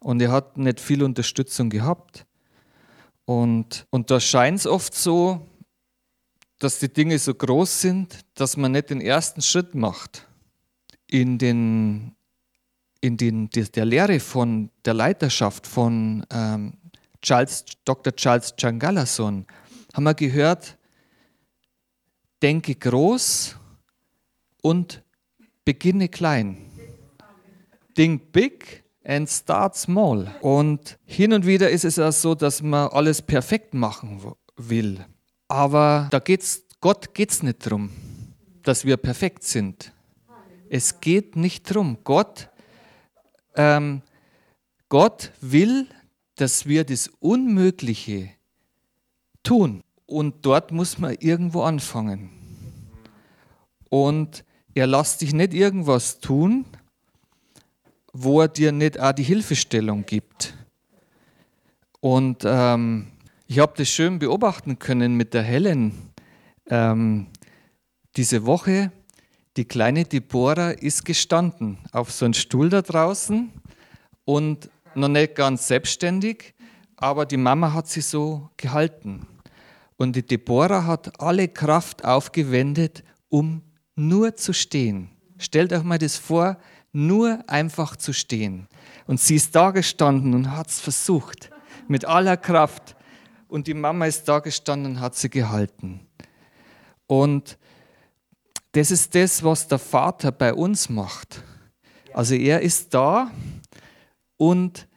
Und 0.00 0.20
er 0.22 0.32
hat 0.32 0.56
nicht 0.56 0.80
viel 0.80 1.02
Unterstützung 1.02 1.70
gehabt. 1.70 2.24
Und, 3.30 3.86
und 3.90 4.10
da 4.10 4.18
scheint 4.18 4.58
es 4.58 4.66
oft 4.66 4.92
so, 4.92 5.46
dass 6.58 6.80
die 6.80 6.92
Dinge 6.92 7.16
so 7.16 7.32
groß 7.32 7.80
sind, 7.80 8.24
dass 8.34 8.56
man 8.56 8.72
nicht 8.72 8.90
den 8.90 9.00
ersten 9.00 9.40
Schritt 9.40 9.72
macht 9.72 10.26
in, 11.06 11.38
den, 11.38 12.16
in 13.00 13.16
den, 13.16 13.48
der 13.50 13.84
Lehre 13.84 14.18
von 14.18 14.68
der 14.84 14.94
Leiterschaft 14.94 15.68
von 15.68 16.26
ähm, 16.32 16.72
Charles, 17.22 17.66
Dr. 17.84 18.16
Charles 18.16 18.52
Changalason. 18.56 19.46
Haben 19.94 20.04
wir 20.04 20.14
gehört, 20.14 20.76
denke 22.42 22.74
groß 22.74 23.54
und 24.60 25.04
beginne 25.64 26.08
klein. 26.08 26.68
Think 27.94 28.32
big 28.32 28.79
and 29.04 29.28
start 29.28 29.76
small. 29.76 30.34
Und 30.40 30.98
hin 31.04 31.32
und 31.32 31.46
wieder 31.46 31.70
ist 31.70 31.84
es 31.84 31.98
auch 31.98 32.12
so, 32.12 32.34
dass 32.34 32.62
man 32.62 32.88
alles 32.88 33.22
perfekt 33.22 33.74
machen 33.74 34.22
will. 34.56 35.04
Aber 35.48 36.08
da 36.10 36.18
geht's, 36.18 36.64
Gott 36.80 37.14
geht 37.14 37.30
es 37.30 37.42
nicht 37.42 37.66
darum, 37.66 37.90
dass 38.62 38.84
wir 38.84 38.96
perfekt 38.96 39.42
sind. 39.42 39.92
Es 40.68 41.00
geht 41.00 41.34
nicht 41.34 41.68
darum. 41.68 41.98
Gott, 42.04 42.48
ähm, 43.56 44.02
Gott 44.88 45.32
will, 45.40 45.88
dass 46.36 46.66
wir 46.66 46.84
das 46.84 47.08
Unmögliche 47.18 48.30
tun. 49.42 49.82
Und 50.06 50.46
dort 50.46 50.72
muss 50.72 50.98
man 50.98 51.16
irgendwo 51.18 51.62
anfangen. 51.62 52.30
Und 53.88 54.44
er 54.74 54.86
lässt 54.86 55.20
dich 55.20 55.32
nicht 55.32 55.52
irgendwas 55.52 56.20
tun, 56.20 56.64
wo 58.12 58.40
er 58.40 58.48
dir 58.48 58.72
nicht 58.72 58.98
auch 58.98 59.12
die 59.12 59.22
Hilfestellung 59.22 60.04
gibt. 60.04 60.54
Und 62.00 62.44
ähm, 62.44 63.08
ich 63.46 63.58
habe 63.58 63.72
das 63.76 63.88
schön 63.88 64.18
beobachten 64.18 64.78
können 64.78 65.16
mit 65.16 65.34
der 65.34 65.42
Helen. 65.42 65.92
Ähm, 66.68 67.26
diese 68.16 68.46
Woche, 68.46 68.92
die 69.56 69.64
kleine 69.64 70.04
Deborah 70.04 70.70
ist 70.70 71.04
gestanden 71.04 71.78
auf 71.92 72.10
so 72.12 72.24
einem 72.24 72.34
Stuhl 72.34 72.68
da 72.68 72.82
draußen 72.82 73.50
und 74.24 74.70
noch 74.94 75.08
nicht 75.08 75.34
ganz 75.34 75.68
selbstständig, 75.68 76.54
aber 76.96 77.26
die 77.26 77.36
Mama 77.36 77.72
hat 77.72 77.88
sie 77.88 78.00
so 78.00 78.50
gehalten. 78.56 79.26
Und 79.96 80.16
die 80.16 80.26
Deborah 80.26 80.86
hat 80.86 81.20
alle 81.20 81.48
Kraft 81.48 82.04
aufgewendet, 82.04 83.04
um 83.28 83.62
nur 83.96 84.36
zu 84.36 84.52
stehen. 84.52 85.10
Stellt 85.38 85.72
euch 85.72 85.82
mal 85.82 85.98
das 85.98 86.16
vor, 86.16 86.56
nur 86.92 87.44
einfach 87.48 87.96
zu 87.96 88.12
stehen. 88.12 88.68
Und 89.06 89.20
sie 89.20 89.36
ist 89.36 89.54
da 89.54 89.70
gestanden 89.70 90.34
und 90.34 90.50
hat 90.50 90.68
es 90.68 90.80
versucht, 90.80 91.50
mit 91.88 92.04
aller 92.04 92.36
Kraft. 92.36 92.96
Und 93.48 93.66
die 93.66 93.74
Mama 93.74 94.06
ist 94.06 94.28
da 94.28 94.38
gestanden 94.38 94.92
und 94.92 95.00
hat 95.00 95.16
sie 95.16 95.30
gehalten. 95.30 96.06
Und 97.06 97.58
das 98.72 98.90
ist 98.90 99.14
das, 99.14 99.42
was 99.42 99.66
der 99.66 99.78
Vater 99.78 100.30
bei 100.30 100.54
uns 100.54 100.88
macht. 100.88 101.42
Also 102.12 102.34
er 102.34 102.60
ist 102.60 102.94
da 102.94 103.30
und 104.36 104.88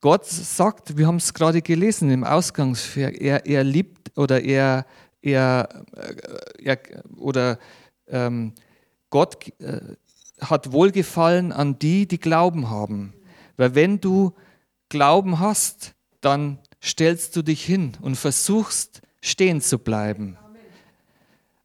Gott 0.00 0.26
sagt, 0.26 0.96
wir 0.96 1.06
haben 1.06 1.16
es 1.16 1.34
gerade 1.34 1.62
gelesen 1.62 2.10
im 2.10 2.22
Ausgangsvers, 2.22 3.14
er, 3.14 3.46
er 3.46 3.64
liebt 3.64 4.16
oder 4.16 4.42
er, 4.42 4.86
er, 5.22 5.68
äh, 5.96 6.64
er 6.64 6.78
oder 7.16 7.58
ähm, 8.06 8.52
Gott 9.10 9.48
äh, 9.60 9.80
hat 10.40 10.72
Wohlgefallen 10.72 11.52
an 11.52 11.78
die, 11.78 12.06
die 12.06 12.18
Glauben 12.18 12.70
haben. 12.70 13.14
Weil 13.56 13.74
wenn 13.74 14.00
du 14.00 14.34
Glauben 14.88 15.38
hast, 15.38 15.94
dann 16.20 16.58
stellst 16.82 17.36
du 17.36 17.42
dich 17.42 17.64
hin 17.64 17.92
und 18.00 18.16
versuchst 18.16 19.02
stehen 19.20 19.60
zu 19.60 19.78
bleiben. 19.78 20.36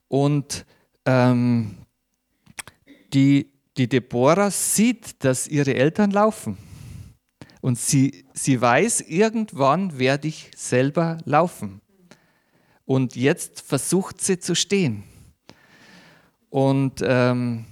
Und 0.07 0.65
ähm, 1.05 1.77
die, 3.13 3.51
die 3.77 3.87
Deborah 3.87 4.51
sieht, 4.51 5.23
dass 5.23 5.47
ihre 5.47 5.75
Eltern 5.75 6.11
laufen. 6.11 6.57
Und 7.61 7.79
sie, 7.79 8.25
sie 8.33 8.59
weiß, 8.59 9.01
irgendwann 9.01 9.97
werde 9.97 10.27
ich 10.27 10.51
selber 10.55 11.17
laufen. 11.25 11.81
Und 12.85 13.15
jetzt 13.15 13.61
versucht 13.61 14.19
sie 14.19 14.37
zu 14.37 14.55
stehen. 14.55 15.03
Und 16.49 17.01
ähm, 17.03 17.65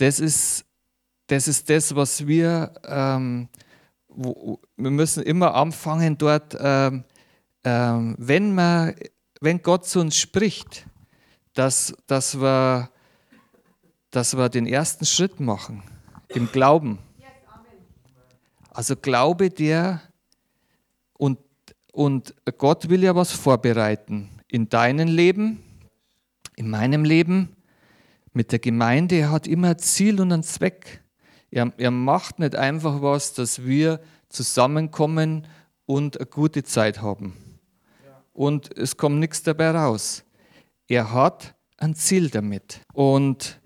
das, 0.00 0.18
ist, 0.18 0.64
das 1.26 1.46
ist 1.46 1.68
das, 1.68 1.94
was 1.94 2.26
wir, 2.26 2.72
ähm, 2.84 3.48
wo, 4.08 4.58
wir 4.76 4.90
müssen 4.90 5.22
immer 5.22 5.54
anfangen 5.54 6.16
dort, 6.16 6.56
ähm, 6.58 7.04
ähm, 7.64 8.16
wenn, 8.18 8.54
man, 8.54 8.94
wenn 9.40 9.62
Gott 9.62 9.86
zu 9.86 10.00
uns 10.00 10.16
spricht, 10.16 10.86
dass, 11.52 11.94
dass, 12.06 12.40
wir, 12.40 12.88
dass 14.10 14.36
wir 14.36 14.48
den 14.48 14.66
ersten 14.66 15.04
Schritt 15.04 15.38
machen 15.38 15.82
im 16.28 16.50
Glauben. 16.50 16.98
Also 18.70 18.96
Glaube, 18.96 19.50
der 19.50 20.00
und, 21.12 21.38
und 21.92 22.34
Gott 22.56 22.88
will 22.88 23.02
ja 23.02 23.14
was 23.14 23.32
vorbereiten 23.32 24.30
in 24.48 24.68
deinem 24.68 25.08
Leben, 25.08 25.62
in 26.56 26.70
meinem 26.70 27.04
Leben, 27.04 27.56
mit 28.32 28.52
der 28.52 28.58
Gemeinde. 28.58 29.16
Er 29.16 29.30
hat 29.30 29.46
immer 29.46 29.70
ein 29.70 29.78
Ziel 29.78 30.20
und 30.20 30.32
einen 30.32 30.42
Zweck. 30.42 31.02
Er, 31.50 31.72
er 31.76 31.90
macht 31.90 32.38
nicht 32.38 32.54
einfach 32.54 33.02
was, 33.02 33.34
dass 33.34 33.64
wir 33.64 34.00
zusammenkommen 34.28 35.46
und 35.86 36.18
eine 36.18 36.26
gute 36.26 36.62
Zeit 36.62 37.02
haben. 37.02 37.34
Und 38.32 38.76
es 38.78 38.96
kommt 38.96 39.18
nichts 39.18 39.42
dabei 39.42 39.70
raus. 39.72 40.24
Er 40.88 41.12
hat 41.12 41.54
ein 41.76 41.94
Ziel 41.94 42.30
damit. 42.30 42.80
Und, 42.92 43.60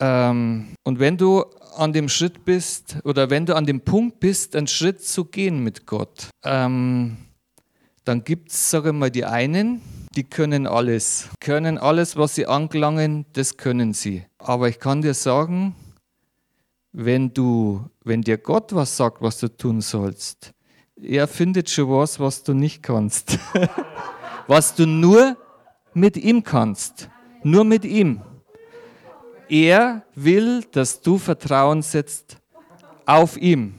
ähm, 0.00 0.74
und 0.84 0.98
wenn 0.98 1.16
du 1.16 1.44
an 1.76 1.92
dem 1.92 2.08
Schritt 2.08 2.44
bist 2.44 2.96
oder 3.04 3.30
wenn 3.30 3.46
du 3.46 3.56
an 3.56 3.64
dem 3.64 3.80
Punkt 3.80 4.20
bist, 4.20 4.54
einen 4.56 4.66
Schritt 4.66 5.02
zu 5.02 5.24
gehen 5.24 5.62
mit 5.62 5.86
Gott, 5.86 6.28
ähm, 6.44 7.16
dann 8.04 8.24
gibt 8.24 8.50
es, 8.50 8.70
sage 8.70 8.90
ich 8.90 8.94
mal, 8.94 9.10
die 9.10 9.24
einen, 9.24 9.80
die 10.10 10.24
können 10.24 10.66
alles. 10.66 11.28
Können 11.40 11.78
alles, 11.78 12.16
was 12.16 12.34
sie 12.34 12.46
angelangen, 12.46 13.26
das 13.32 13.56
können 13.56 13.92
sie. 13.92 14.24
Aber 14.38 14.68
ich 14.68 14.78
kann 14.78 15.02
dir 15.02 15.14
sagen, 15.14 15.74
wenn 16.92 17.32
du, 17.32 17.88
wenn 18.02 18.22
dir 18.22 18.38
Gott 18.38 18.74
was 18.74 18.96
sagt, 18.96 19.22
was 19.22 19.38
du 19.38 19.48
tun 19.48 19.80
sollst, 19.80 20.52
er 21.00 21.28
findet 21.28 21.70
schon 21.70 21.88
was, 21.88 22.18
was 22.18 22.42
du 22.42 22.52
nicht 22.52 22.82
kannst. 22.82 23.38
was 24.46 24.74
du 24.74 24.86
nur 24.86 25.36
mit 25.94 26.16
ihm 26.16 26.42
kannst. 26.42 27.08
Nur 27.42 27.64
mit 27.64 27.84
ihm. 27.84 28.20
Er 29.48 30.02
will, 30.14 30.64
dass 30.72 31.00
du 31.00 31.18
Vertrauen 31.18 31.82
setzt 31.82 32.36
auf 33.06 33.36
ihm. 33.36 33.74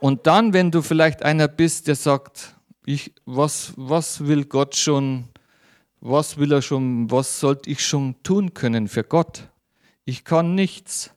Und 0.00 0.26
dann, 0.26 0.52
wenn 0.52 0.70
du 0.70 0.82
vielleicht 0.82 1.22
einer 1.22 1.48
bist, 1.48 1.88
der 1.88 1.94
sagt, 1.94 2.54
ich, 2.84 3.14
was, 3.24 3.72
was 3.76 4.26
will 4.26 4.44
Gott 4.44 4.76
schon, 4.76 5.24
was 6.00 6.38
will 6.38 6.52
er 6.52 6.62
schon, 6.62 7.10
was 7.10 7.40
sollte 7.40 7.70
ich 7.70 7.84
schon 7.84 8.22
tun 8.22 8.54
können 8.54 8.88
für 8.88 9.04
Gott? 9.04 9.48
Ich 10.04 10.24
kann 10.24 10.54
nichts. 10.54 11.10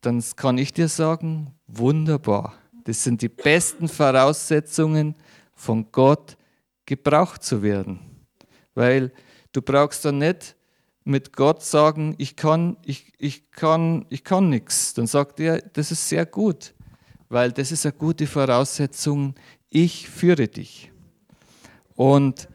Dann 0.00 0.22
kann 0.36 0.58
ich 0.58 0.72
dir 0.72 0.88
sagen, 0.88 1.54
wunderbar. 1.66 2.54
Das 2.84 3.02
sind 3.02 3.20
die 3.20 3.28
besten 3.28 3.88
Voraussetzungen, 3.88 5.14
von 5.54 5.90
Gott 5.90 6.36
gebraucht 6.86 7.42
zu 7.42 7.62
werden. 7.62 7.98
Weil 8.74 9.12
Du 9.52 9.62
brauchst 9.62 10.04
dann 10.04 10.18
nicht 10.18 10.56
mit 11.04 11.34
Gott 11.34 11.62
sagen, 11.62 12.14
ich 12.18 12.36
kann, 12.36 12.76
ich, 12.84 13.12
ich 13.18 13.50
kann, 13.50 14.04
ich 14.10 14.24
kann 14.24 14.50
nichts. 14.50 14.94
Dann 14.94 15.06
sagt 15.06 15.40
er, 15.40 15.60
das 15.60 15.90
ist 15.90 16.08
sehr 16.08 16.26
gut, 16.26 16.74
weil 17.28 17.50
das 17.50 17.72
ist 17.72 17.86
eine 17.86 17.94
gute 17.94 18.26
Voraussetzung, 18.26 19.34
ich 19.70 20.08
führe 20.08 20.48
dich. 20.48 20.90
Und 21.94 22.48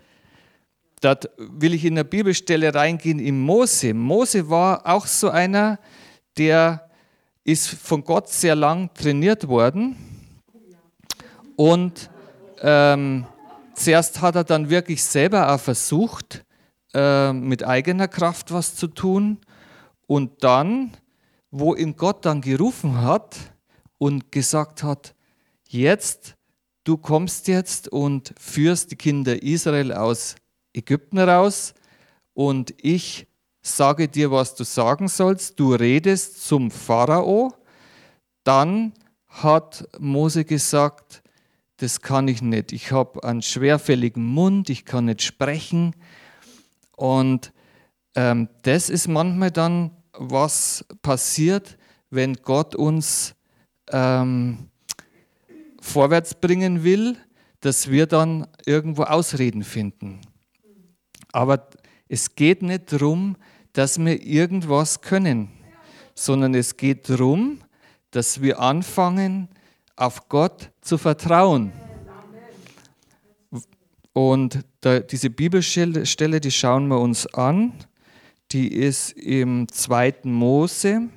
da 1.02 1.18
will 1.38 1.74
ich 1.74 1.84
in 1.84 1.96
der 1.96 2.06
Bibelstelle 2.06 2.74
reingehen 2.74 3.20
in 3.20 3.42
Mose. 3.42 3.94
Mose 3.94 4.50
war 4.50 4.88
auch 4.88 5.06
so 5.06 5.30
einer, 5.30 5.80
der 6.38 6.90
ist 7.44 7.68
von 7.68 8.04
Gott 8.04 8.30
sehr 8.30 8.56
lang 8.56 8.94
trainiert 8.94 9.48
worden. 9.48 9.98
Und 11.56 12.10
ähm, 12.62 13.26
zuerst 13.76 14.22
hat 14.22 14.36
er 14.36 14.44
dann 14.44 14.70
wirklich 14.70 15.04
selber 15.04 15.54
auch 15.54 15.60
versucht, 15.60 16.46
äh, 16.94 17.34
mit 17.34 17.66
eigener 17.66 18.08
Kraft 18.08 18.54
was 18.54 18.76
zu 18.76 18.88
tun. 18.88 19.40
Und 20.08 20.44
dann, 20.44 20.92
wo 21.52 21.76
ihm 21.76 21.96
Gott 21.96 22.26
dann 22.26 22.42
gerufen 22.42 23.02
hat 23.02 23.36
und 23.98 24.32
gesagt 24.32 24.84
hat, 24.84 25.16
jetzt, 25.68 26.36
du 26.84 26.98
kommst 26.98 27.48
jetzt 27.48 27.88
und 27.88 28.34
führst 28.40 28.92
die 28.92 28.96
Kinder 28.96 29.42
Israel 29.42 29.94
aus 29.94 30.36
Ägypten 30.74 31.20
raus 31.20 31.74
und 32.34 32.74
ich 32.82 33.28
sage 33.62 34.08
dir, 34.08 34.32
was 34.32 34.56
du 34.56 34.64
sagen 34.64 35.08
sollst, 35.08 35.60
du 35.60 35.74
redest 35.74 36.46
zum 36.46 36.70
Pharao, 36.72 37.54
dann 38.44 38.94
hat 39.28 39.88
Mose 40.00 40.46
gesagt, 40.46 41.24
das 41.78 42.02
kann 42.02 42.28
ich 42.28 42.42
nicht. 42.42 42.72
Ich 42.72 42.92
habe 42.92 43.24
einen 43.24 43.42
schwerfälligen 43.42 44.24
Mund, 44.24 44.70
ich 44.70 44.86
kann 44.86 45.06
nicht 45.06 45.22
sprechen. 45.22 45.96
Und 46.96 47.52
ähm, 48.16 48.48
das 48.62 48.90
ist 48.90 49.08
manchmal 49.08 49.52
dann, 49.52 49.92
was 50.14 50.86
passiert, 51.02 51.78
wenn 52.10 52.36
Gott 52.36 52.76
uns 52.76 53.34
ähm, 53.92 54.70
vorwärts 55.84 56.34
bringen 56.34 56.84
will, 56.84 57.18
dass 57.60 57.92
wir 57.92 58.08
dann 58.08 58.48
irgendwo 58.66 59.04
Ausreden 59.04 59.64
finden. 59.64 60.22
Aber 61.32 61.68
es 62.08 62.36
geht 62.36 62.62
nicht 62.62 62.92
darum, 62.92 63.36
dass 63.74 64.00
wir 64.00 64.22
irgendwas 64.24 65.02
können, 65.02 65.50
sondern 66.16 66.56
es 66.56 66.78
geht 66.78 67.10
darum, 67.10 67.60
dass 68.12 68.42
wir 68.42 68.60
anfangen, 68.60 69.50
auf 69.96 70.30
Gott 70.30 70.72
zu 70.82 70.98
vertrauen. 70.98 71.72
Und 74.14 74.60
da, 74.82 75.00
diese 75.00 75.30
Bibelstelle, 75.30 76.40
die 76.40 76.52
schauen 76.52 76.88
wir 76.88 77.00
uns 77.00 77.28
an. 77.34 77.74
Die 78.52 78.68
ist 78.72 79.12
im 79.14 79.68
2. 79.68 80.16
Mose 80.24 81.10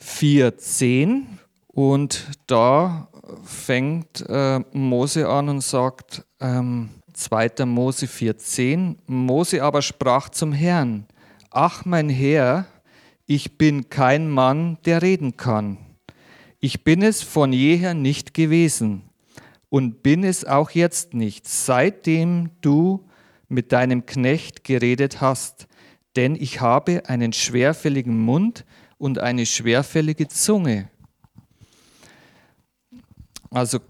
4,10. 0.00 1.39
Und 1.72 2.26
da 2.46 3.08
fängt 3.44 4.24
äh, 4.28 4.60
Mose 4.72 5.28
an 5.28 5.48
und 5.48 5.60
sagt, 5.62 6.24
ähm, 6.40 6.90
2. 7.12 7.64
Mose 7.66 8.06
4,10, 8.06 8.96
Mose 9.06 9.62
aber 9.62 9.82
sprach 9.82 10.30
zum 10.30 10.52
Herrn, 10.52 11.06
ach 11.50 11.84
mein 11.84 12.08
Herr, 12.08 12.66
ich 13.26 13.56
bin 13.56 13.88
kein 13.88 14.28
Mann, 14.28 14.78
der 14.84 15.02
reden 15.02 15.36
kann. 15.36 15.78
Ich 16.58 16.82
bin 16.82 17.02
es 17.02 17.22
von 17.22 17.52
jeher 17.52 17.94
nicht 17.94 18.34
gewesen 18.34 19.02
und 19.68 20.02
bin 20.02 20.24
es 20.24 20.44
auch 20.44 20.70
jetzt 20.70 21.14
nicht, 21.14 21.46
seitdem 21.48 22.50
du 22.60 23.06
mit 23.48 23.72
deinem 23.72 24.06
Knecht 24.06 24.64
geredet 24.64 25.20
hast, 25.20 25.68
denn 26.16 26.34
ich 26.34 26.60
habe 26.60 27.08
einen 27.08 27.32
schwerfälligen 27.32 28.18
Mund 28.18 28.64
und 28.98 29.18
eine 29.18 29.46
schwerfällige 29.46 30.26
Zunge. 30.28 30.90
Also 33.50 33.80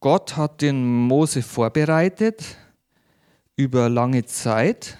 Gott 0.00 0.36
hat 0.36 0.62
den 0.62 0.82
Mose 1.06 1.42
vorbereitet 1.42 2.56
über 3.54 3.90
lange 3.90 4.24
Zeit 4.24 4.96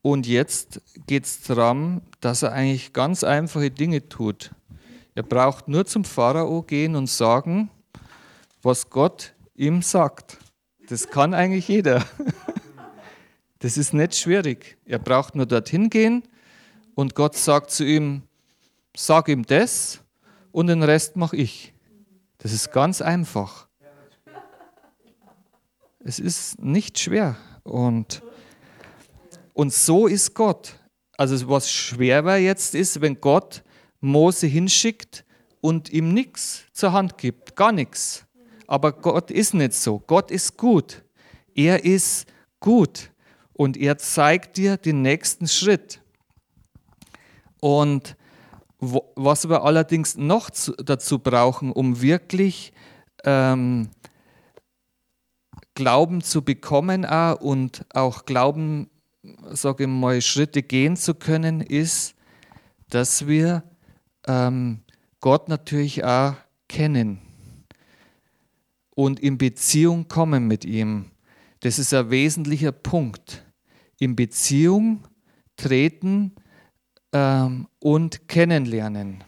Und 0.00 0.26
jetzt 0.26 0.80
geht 1.06 1.24
es 1.24 1.42
darum, 1.42 2.02
dass 2.20 2.42
er 2.42 2.52
eigentlich 2.52 2.92
ganz 2.92 3.22
einfache 3.22 3.70
Dinge 3.70 4.08
tut. 4.08 4.50
Er 5.14 5.22
braucht 5.22 5.68
nur 5.68 5.84
zum 5.86 6.04
Pharao 6.04 6.62
gehen 6.62 6.96
und 6.96 7.08
sagen, 7.08 7.70
was 8.62 8.90
Gott 8.90 9.34
ihm 9.54 9.82
sagt. 9.82 10.38
Das 10.88 11.08
kann 11.08 11.34
eigentlich 11.34 11.68
jeder. 11.68 12.04
Das 13.60 13.76
ist 13.76 13.94
nicht 13.94 14.16
schwierig. 14.16 14.76
Er 14.86 14.98
braucht 14.98 15.36
nur 15.36 15.46
dorthin 15.46 15.88
gehen 15.88 16.24
und 16.96 17.14
Gott 17.14 17.36
sagt 17.36 17.70
zu 17.70 17.84
ihm, 17.84 18.22
sag 18.96 19.28
ihm 19.28 19.46
das 19.46 20.00
und 20.50 20.66
den 20.66 20.82
Rest 20.82 21.14
mache 21.14 21.36
ich. 21.36 21.71
Das 22.42 22.52
ist 22.52 22.72
ganz 22.72 23.00
einfach. 23.00 23.68
Es 26.00 26.18
ist 26.18 26.60
nicht 26.60 26.98
schwer. 26.98 27.36
Und, 27.62 28.20
und 29.52 29.72
so 29.72 30.08
ist 30.08 30.34
Gott. 30.34 30.74
Also 31.16 31.48
was 31.48 31.70
schwerer 31.70 32.38
jetzt 32.38 32.74
ist, 32.74 33.00
wenn 33.00 33.20
Gott 33.20 33.62
Mose 34.00 34.48
hinschickt 34.48 35.24
und 35.60 35.90
ihm 35.90 36.12
nichts 36.12 36.64
zur 36.72 36.92
Hand 36.92 37.16
gibt, 37.16 37.54
gar 37.54 37.70
nichts. 37.70 38.26
Aber 38.66 38.90
Gott 38.90 39.30
ist 39.30 39.54
nicht 39.54 39.74
so. 39.74 40.00
Gott 40.00 40.32
ist 40.32 40.56
gut. 40.56 41.04
Er 41.54 41.84
ist 41.84 42.26
gut 42.58 43.12
und 43.52 43.76
er 43.76 43.98
zeigt 43.98 44.56
dir 44.56 44.78
den 44.78 45.02
nächsten 45.02 45.46
Schritt. 45.46 46.02
Und 47.60 48.16
was 48.82 49.48
wir 49.48 49.62
allerdings 49.62 50.16
noch 50.16 50.50
dazu 50.84 51.20
brauchen, 51.20 51.70
um 51.70 52.02
wirklich 52.02 52.72
ähm, 53.24 53.90
Glauben 55.74 56.20
zu 56.20 56.42
bekommen 56.42 57.06
auch 57.06 57.40
und 57.40 57.86
auch 57.94 58.24
Glauben, 58.24 58.90
sage 59.50 59.84
ich 59.84 59.88
mal, 59.88 60.20
Schritte 60.20 60.64
gehen 60.64 60.96
zu 60.96 61.14
können, 61.14 61.60
ist, 61.60 62.16
dass 62.90 63.28
wir 63.28 63.62
ähm, 64.26 64.80
Gott 65.20 65.48
natürlich 65.48 66.02
auch 66.04 66.34
kennen 66.68 67.20
und 68.96 69.20
in 69.20 69.38
Beziehung 69.38 70.08
kommen 70.08 70.48
mit 70.48 70.64
ihm. 70.64 71.12
Das 71.60 71.78
ist 71.78 71.94
ein 71.94 72.10
wesentlicher 72.10 72.72
Punkt. 72.72 73.44
In 74.00 74.16
Beziehung 74.16 75.06
treten 75.56 76.34
ähm, 77.12 77.68
und 77.78 78.28
kennenlernen. 78.28 79.24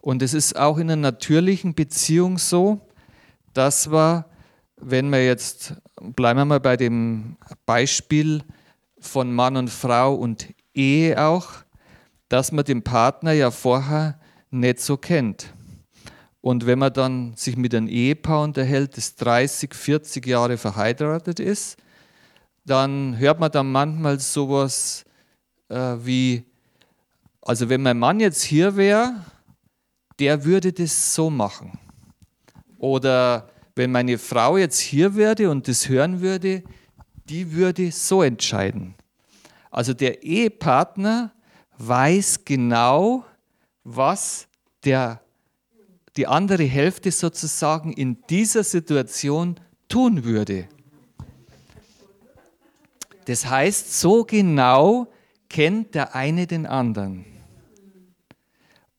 Und 0.00 0.22
es 0.22 0.34
ist 0.34 0.56
auch 0.56 0.78
in 0.78 0.90
einer 0.90 1.00
natürlichen 1.00 1.74
Beziehung 1.74 2.38
so, 2.38 2.80
dass 3.52 3.90
wir, 3.90 4.26
wenn 4.76 5.10
wir 5.10 5.24
jetzt, 5.24 5.74
bleiben 6.00 6.40
wir 6.40 6.44
mal 6.44 6.60
bei 6.60 6.76
dem 6.76 7.36
Beispiel 7.66 8.42
von 8.98 9.32
Mann 9.32 9.56
und 9.56 9.70
Frau 9.70 10.14
und 10.14 10.48
Ehe 10.72 11.22
auch, 11.22 11.48
dass 12.28 12.52
man 12.52 12.64
den 12.64 12.82
Partner 12.82 13.32
ja 13.32 13.50
vorher 13.50 14.18
nicht 14.50 14.80
so 14.80 14.96
kennt. 14.96 15.52
Und 16.40 16.64
wenn 16.64 16.78
man 16.78 16.92
dann 16.92 17.34
sich 17.34 17.56
mit 17.56 17.74
einem 17.74 17.88
Ehepaar 17.88 18.44
unterhält, 18.44 18.96
das 18.96 19.14
30, 19.16 19.74
40 19.74 20.26
Jahre 20.26 20.56
verheiratet 20.56 21.38
ist, 21.38 21.76
dann 22.64 23.18
hört 23.18 23.40
man 23.40 23.50
dann 23.50 23.70
manchmal 23.70 24.18
sowas 24.20 25.04
äh, 25.68 25.96
wie, 25.98 26.44
also 27.42 27.68
wenn 27.68 27.82
mein 27.82 27.98
Mann 27.98 28.20
jetzt 28.20 28.42
hier 28.42 28.76
wäre, 28.76 29.24
der 30.18 30.44
würde 30.44 30.72
das 30.72 31.14
so 31.14 31.30
machen. 31.30 31.78
Oder 32.78 33.48
wenn 33.74 33.92
meine 33.92 34.18
Frau 34.18 34.56
jetzt 34.56 34.78
hier 34.78 35.14
wäre 35.16 35.50
und 35.50 35.68
das 35.68 35.88
hören 35.88 36.20
würde, 36.20 36.62
die 37.28 37.52
würde 37.52 37.90
so 37.92 38.22
entscheiden. 38.22 38.94
Also 39.70 39.94
der 39.94 40.22
Ehepartner 40.22 41.32
weiß 41.78 42.44
genau, 42.44 43.24
was 43.84 44.48
der 44.84 45.20
die 46.16 46.26
andere 46.26 46.64
Hälfte 46.64 47.12
sozusagen 47.12 47.92
in 47.92 48.18
dieser 48.28 48.64
Situation 48.64 49.56
tun 49.88 50.24
würde. 50.24 50.68
Das 53.26 53.46
heißt, 53.46 54.00
so 54.00 54.24
genau 54.24 55.06
kennt 55.48 55.94
der 55.94 56.14
eine 56.14 56.46
den 56.46 56.66
anderen. 56.66 57.29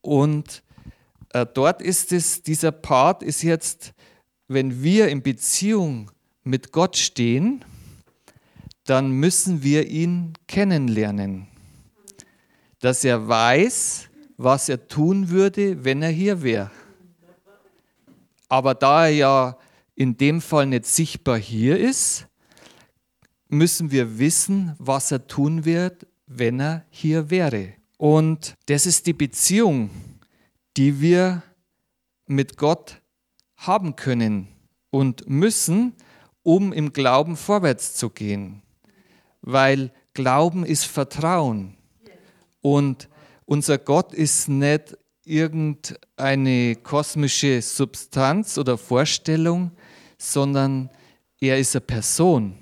Und 0.02 0.64
äh, 1.30 1.46
dort 1.46 1.82
ist 1.82 2.12
es, 2.12 2.44
dieser 2.44 2.72
Part 2.72 3.24
ist 3.24 3.42
jetzt, 3.44 3.94
wenn 4.48 4.84
wir 4.84 5.08
in 5.08 5.22
Beziehung 5.22 6.12
mit 6.44 6.72
Gott 6.72 6.98
stehen, 6.98 7.64
dann 8.86 9.12
müssen 9.12 9.64
wir 9.64 9.88
ihn 9.88 10.34
kennenlernen. 10.48 11.48
Dass 12.80 13.04
er 13.04 13.28
weiß, 13.28 14.10
was 14.38 14.70
er 14.70 14.88
tun 14.88 15.30
würde, 15.30 15.86
wenn 15.86 16.02
er 16.02 16.10
hier 16.10 16.42
wäre. 16.42 16.72
Aber 18.50 18.74
da 18.74 19.06
er 19.06 19.14
ja 19.14 19.58
in 19.96 20.18
dem 20.18 20.42
Fall 20.42 20.66
nicht 20.66 20.86
sichtbar 20.86 21.38
hier 21.38 21.80
ist, 21.80 22.28
müssen 23.48 23.92
wir 23.92 24.18
wissen, 24.18 24.76
was 24.80 25.12
er 25.12 25.28
tun 25.28 25.64
wird, 25.64 26.08
wenn 26.26 26.60
er 26.60 26.86
hier 26.90 27.30
wäre. 27.30 27.74
Und 28.02 28.56
das 28.66 28.88
ist 28.88 29.06
die 29.06 29.14
Beziehung, 29.14 29.92
die 30.76 31.02
wir 31.02 31.44
mit 32.26 32.58
Gott 32.58 33.00
haben 33.58 33.96
können 33.96 34.48
und 34.90 35.30
müssen, 35.30 35.94
um 36.42 36.74
im 36.74 36.94
Glauben 36.94 37.38
vorwärts 37.38 37.94
zu 37.94 38.10
gehen. 38.10 38.64
Weil 39.44 39.94
Glauben 40.16 40.66
ist 40.66 40.86
Vertrauen. 40.86 41.78
Und 42.62 43.08
unser 43.46 43.78
Gott 43.78 44.16
ist 44.16 44.50
nicht 44.50 44.98
irgendeine 45.24 46.78
kosmische 46.78 47.62
Substanz 47.62 48.58
oder 48.58 48.80
Vorstellung, 48.80 49.70
sondern 50.18 50.90
er 51.40 51.60
ist 51.60 51.76
eine 51.76 51.82
Person 51.82 52.58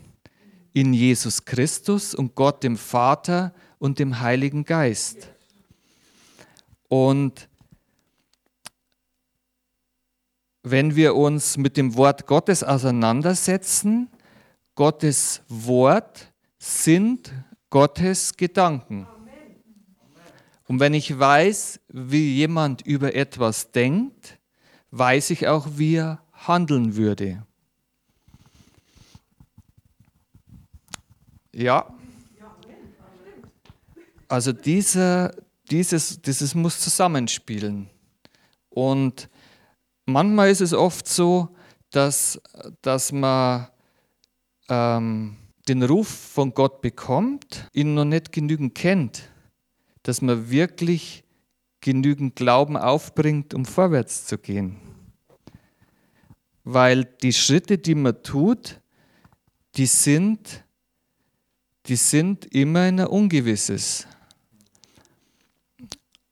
in 0.73 0.93
Jesus 0.93 1.45
Christus 1.45 2.13
und 2.13 2.35
Gott 2.35 2.61
dem 2.61 2.75
Vater 2.75 3.53
und 3.77 3.99
dem 3.99 4.19
Heiligen 4.19 4.65
Geist. 4.65 5.28
Und 6.89 7.47
wenn 10.63 10.95
wir 10.95 11.15
uns 11.15 11.57
mit 11.57 11.77
dem 11.77 11.95
Wort 11.95 12.27
Gottes 12.27 12.63
auseinandersetzen, 12.63 14.09
Gottes 14.75 15.41
Wort 15.47 16.33
sind 16.57 17.31
Gottes 17.69 18.35
Gedanken. 18.35 19.07
Und 20.67 20.79
wenn 20.79 20.93
ich 20.93 21.17
weiß, 21.17 21.79
wie 21.87 22.35
jemand 22.35 22.81
über 22.83 23.15
etwas 23.15 23.71
denkt, 23.71 24.37
weiß 24.91 25.31
ich 25.31 25.47
auch, 25.47 25.67
wie 25.77 25.95
er 25.95 26.21
handeln 26.33 26.95
würde. 26.95 27.43
Ja. 31.51 31.91
Also 34.27 34.53
dieser, 34.53 35.33
dieses, 35.71 36.21
dieses 36.21 36.55
muss 36.55 36.79
zusammenspielen. 36.79 37.89
Und 38.69 39.29
manchmal 40.05 40.49
ist 40.49 40.61
es 40.61 40.73
oft 40.73 41.07
so, 41.07 41.55
dass, 41.91 42.39
dass 42.81 43.11
man 43.11 43.67
ähm, 44.69 45.37
den 45.67 45.83
Ruf 45.83 46.07
von 46.07 46.53
Gott 46.53 46.81
bekommt, 46.81 47.67
ihn 47.73 47.93
noch 47.93 48.05
nicht 48.05 48.31
genügend 48.31 48.75
kennt 48.75 49.29
dass 50.03 50.21
man 50.21 50.49
wirklich 50.49 51.23
genügend 51.81 52.35
Glauben 52.35 52.77
aufbringt, 52.77 53.53
um 53.53 53.65
vorwärts 53.65 54.25
zu 54.25 54.37
gehen. 54.37 54.77
Weil 56.63 57.05
die 57.05 57.33
Schritte, 57.33 57.77
die 57.77 57.95
man 57.95 58.21
tut, 58.23 58.81
die 59.75 59.85
sind, 59.85 60.63
die 61.85 61.95
sind 61.95 62.45
immer 62.53 62.87
in 62.87 62.99
ein 62.99 63.07
Ungewisses. 63.07 64.07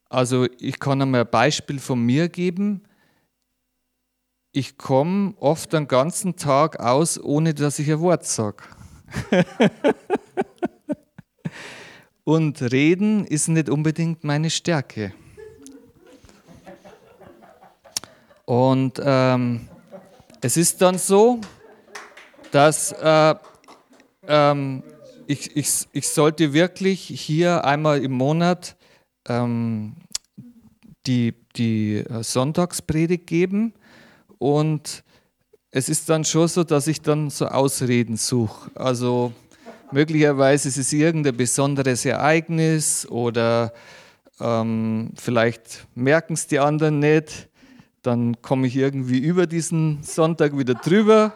Also 0.09 0.47
ich 0.59 0.79
kann 0.79 1.01
einmal 1.01 1.21
ein 1.21 1.29
Beispiel 1.29 1.79
von 1.79 2.01
mir 2.01 2.29
geben. 2.29 2.83
Ich 4.53 4.77
komme 4.77 5.33
oft 5.39 5.73
den 5.73 5.87
ganzen 5.87 6.37
Tag 6.37 6.79
aus, 6.79 7.21
ohne 7.21 7.53
dass 7.53 7.79
ich 7.79 7.91
ein 7.91 7.99
Wort 7.99 8.25
sage. 8.25 8.63
Und 12.23 12.61
reden 12.61 13.25
ist 13.25 13.47
nicht 13.47 13.69
unbedingt 13.69 14.23
meine 14.23 14.49
Stärke. 14.49 15.13
Und 18.45 19.01
ähm, 19.03 19.67
es 20.41 20.55
ist 20.55 20.81
dann 20.81 20.97
so, 20.97 21.41
dass 22.51 22.93
äh, 22.93 23.35
ähm, 24.27 24.83
ich, 25.25 25.55
ich, 25.57 25.87
ich 25.91 26.07
sollte 26.07 26.53
wirklich 26.53 27.01
hier 27.01 27.65
einmal 27.65 28.01
im 28.01 28.13
Monat 28.13 28.76
ähm, 29.27 29.95
die, 31.05 31.33
die 31.55 31.97
äh, 31.97 32.23
Sonntagspredigt 32.23 33.27
geben. 33.27 33.73
Und 34.37 35.03
es 35.71 35.89
ist 35.89 36.09
dann 36.09 36.23
schon 36.23 36.47
so, 36.47 36.63
dass 36.63 36.87
ich 36.87 37.01
dann 37.01 37.29
so 37.29 37.47
Ausreden 37.47 38.17
suche. 38.17 38.71
Also 38.75 39.33
möglicherweise 39.91 40.67
ist 40.67 40.77
es 40.77 40.93
irgendein 40.93 41.37
besonderes 41.37 42.05
Ereignis 42.05 43.07
oder 43.09 43.73
ähm, 44.39 45.11
vielleicht 45.15 45.87
merken 45.95 46.33
es 46.33 46.47
die 46.47 46.59
anderen 46.59 46.99
nicht. 46.99 47.49
Dann 48.01 48.41
komme 48.41 48.67
ich 48.67 48.75
irgendwie 48.75 49.19
über 49.19 49.47
diesen 49.47 50.03
Sonntag 50.03 50.57
wieder 50.57 50.75
drüber. 50.75 51.33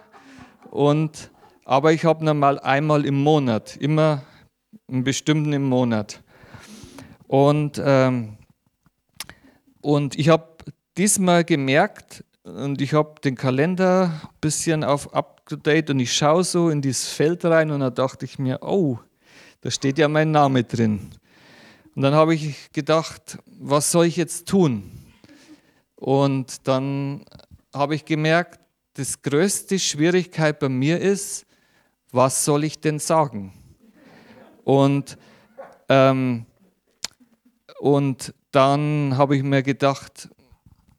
Und, 0.69 1.32
aber 1.65 1.91
ich 1.91 2.06
habe 2.06 2.23
normal 2.23 2.60
einmal 2.60 3.06
im 3.06 3.21
Monat, 3.21 3.75
immer 3.77 4.23
einen 4.88 5.04
bestimmten 5.04 5.51
im 5.54 5.63
Monat. 5.63 6.21
Und, 7.32 7.82
ähm, 7.82 8.36
und 9.80 10.20
ich 10.20 10.28
habe 10.28 10.50
diesmal 10.98 11.46
gemerkt, 11.46 12.26
und 12.44 12.82
ich 12.82 12.94
habe 12.94 13.22
den 13.24 13.36
Kalender 13.36 14.12
ein 14.22 14.30
bisschen 14.41 14.84
auf 14.84 15.13
up-to-date 15.13 15.91
und 15.91 16.02
ich 16.02 16.13
schaue 16.13 16.44
so 16.44 16.67
in 16.67 16.82
dieses 16.82 17.08
Feld 17.08 17.46
rein 17.46 17.72
und 17.72 17.80
da 17.80 17.89
dachte 17.89 18.26
ich 18.26 18.38
mir, 18.38 18.60
oh, 18.63 19.00
da 19.62 19.72
steht 19.72 19.98
ja 19.98 20.10
mein 20.10 20.32
Name 20.32 20.65
drin. 20.65 21.10
Und 21.96 22.02
dann 22.02 22.13
habe 22.13 22.36
ich 22.36 22.70
gedacht, 22.74 23.38
was 23.46 23.91
soll 23.91 24.08
ich 24.08 24.17
jetzt 24.17 24.50
tun? 24.50 24.91
Und 25.96 26.67
dann 26.67 27.24
habe 27.74 27.96
ich 27.96 28.04
gemerkt, 28.04 28.60
das 28.96 29.22
größte 29.22 29.80
Schwierigkeit 29.80 30.60
bei 30.60 30.67
mir 30.67 31.00
ist, 31.00 31.46
was 32.12 32.44
soll 32.44 32.65
ich 32.65 32.82
denn 32.82 33.00
sagen? 33.00 33.54
Und, 34.65 35.17
ähm, 35.88 36.46
und 37.82 38.36
dann 38.52 39.17
habe 39.17 39.36
ich 39.36 39.41
mir 39.41 39.63
gedacht, 39.63 40.30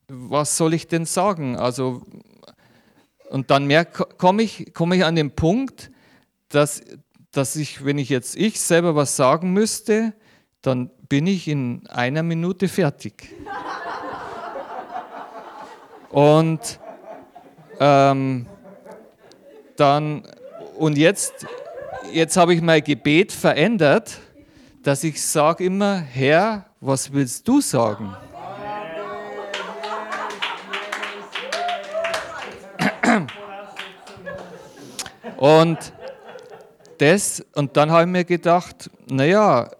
was 0.09 0.57
soll 0.57 0.75
ich 0.75 0.89
denn 0.89 1.05
sagen? 1.05 1.55
Also, 1.55 2.03
und 3.31 3.53
dann 3.53 3.71
komme 4.19 4.43
ich, 4.43 4.73
komm 4.75 4.93
ich 4.93 5.05
an 5.05 5.15
den 5.15 5.31
Punkt, 5.31 5.93
dass, 6.49 6.83
dass 7.31 7.55
ich, 7.55 7.85
wenn 7.85 7.99
ich 7.99 8.09
jetzt 8.09 8.35
ich 8.35 8.61
selber 8.61 8.97
was 8.97 9.15
sagen 9.15 9.53
müsste, 9.53 10.13
dann 10.61 10.91
bin 11.09 11.29
ich 11.29 11.47
in 11.47 11.87
einer 11.87 12.25
Minute 12.25 12.67
fertig. 12.67 13.29
Und 16.11 16.81
ähm, 17.79 18.47
dann, 19.77 20.25
und 20.77 20.99
jetzt, 20.99 21.47
jetzt 22.13 22.37
habe 22.37 22.55
ich 22.55 22.61
mein 22.61 22.83
Gebet 22.83 23.31
verändert, 23.31 24.19
dass 24.83 25.05
ich 25.05 25.25
sage 25.25 25.65
immer, 25.65 25.99
Herr, 26.01 26.67
was 26.83 27.13
willst 27.13 27.47
du 27.47 27.61
sagen? 27.61 28.15
Und, 35.37 35.93
das, 36.99 37.45
und 37.55 37.77
dann 37.77 37.91
habe 37.91 38.03
ich 38.03 38.09
mir 38.09 38.25
gedacht, 38.25 38.91
naja, 39.09 39.71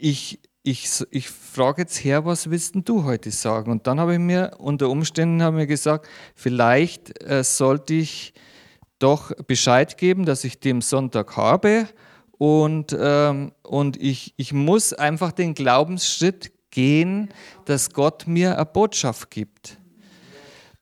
ich, 0.00 0.40
ich, 0.64 0.88
ich 1.10 1.28
frage 1.28 1.82
jetzt 1.82 2.04
her, 2.04 2.24
was 2.24 2.50
willst 2.50 2.74
du 2.76 3.04
heute 3.04 3.30
sagen? 3.30 3.70
Und 3.70 3.86
dann 3.86 4.00
habe 4.00 4.14
ich 4.14 4.20
mir 4.20 4.52
unter 4.58 4.90
Umständen 4.90 5.42
habe 5.42 5.56
mir 5.56 5.66
gesagt, 5.66 6.08
vielleicht 6.34 7.20
äh, 7.22 7.44
sollte 7.44 7.94
ich 7.94 8.34
doch 8.98 9.32
Bescheid 9.46 9.96
geben, 9.96 10.24
dass 10.24 10.44
ich 10.44 10.58
den 10.58 10.80
Sonntag 10.80 11.36
habe. 11.36 11.88
Und, 12.42 12.96
ähm, 12.98 13.52
und 13.62 14.02
ich, 14.02 14.34
ich 14.36 14.52
muss 14.52 14.92
einfach 14.92 15.30
den 15.30 15.54
Glaubensschritt 15.54 16.50
gehen, 16.72 17.28
dass 17.66 17.92
Gott 17.92 18.26
mir 18.26 18.56
eine 18.56 18.66
Botschaft 18.66 19.30
gibt. 19.30 19.78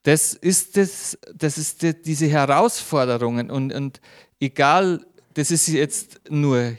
Das 0.03 0.33
ist, 0.33 0.79
das, 0.79 1.19
das 1.35 1.59
ist 1.59 1.83
die, 1.83 2.01
diese 2.01 2.29
Herausforderungen. 2.29 3.51
Und, 3.51 3.75
und 3.75 4.01
egal, 4.41 5.05
das 5.35 5.51
ist 5.51 5.69
jetzt 5.69 6.23
nur 6.31 6.79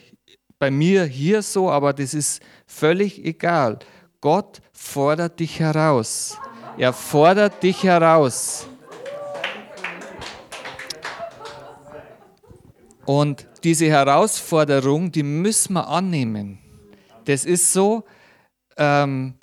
bei 0.57 0.71
mir 0.71 1.03
hier 1.03 1.43
so, 1.43 1.69
aber 1.69 1.93
das 1.93 2.15
ist 2.15 2.41
völlig 2.65 3.23
egal. 3.23 3.77
Gott 4.19 4.63
fordert 4.73 5.39
dich 5.39 5.59
heraus. 5.59 6.39
Er 6.79 6.91
fordert 6.91 7.61
dich 7.61 7.83
heraus. 7.83 8.67
Und 13.11 13.45
diese 13.65 13.89
Herausforderung, 13.89 15.11
die 15.11 15.23
müssen 15.23 15.73
wir 15.73 15.89
annehmen. 15.89 16.59
Das 17.25 17.43
ist 17.43 17.73
so, 17.73 18.05
ähm, 18.77 19.33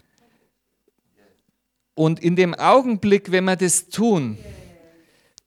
und 1.93 2.19
in 2.19 2.35
dem 2.35 2.55
Augenblick, 2.55 3.31
wenn 3.31 3.45
wir 3.45 3.57
das 3.57 3.91
tun, 3.91 4.39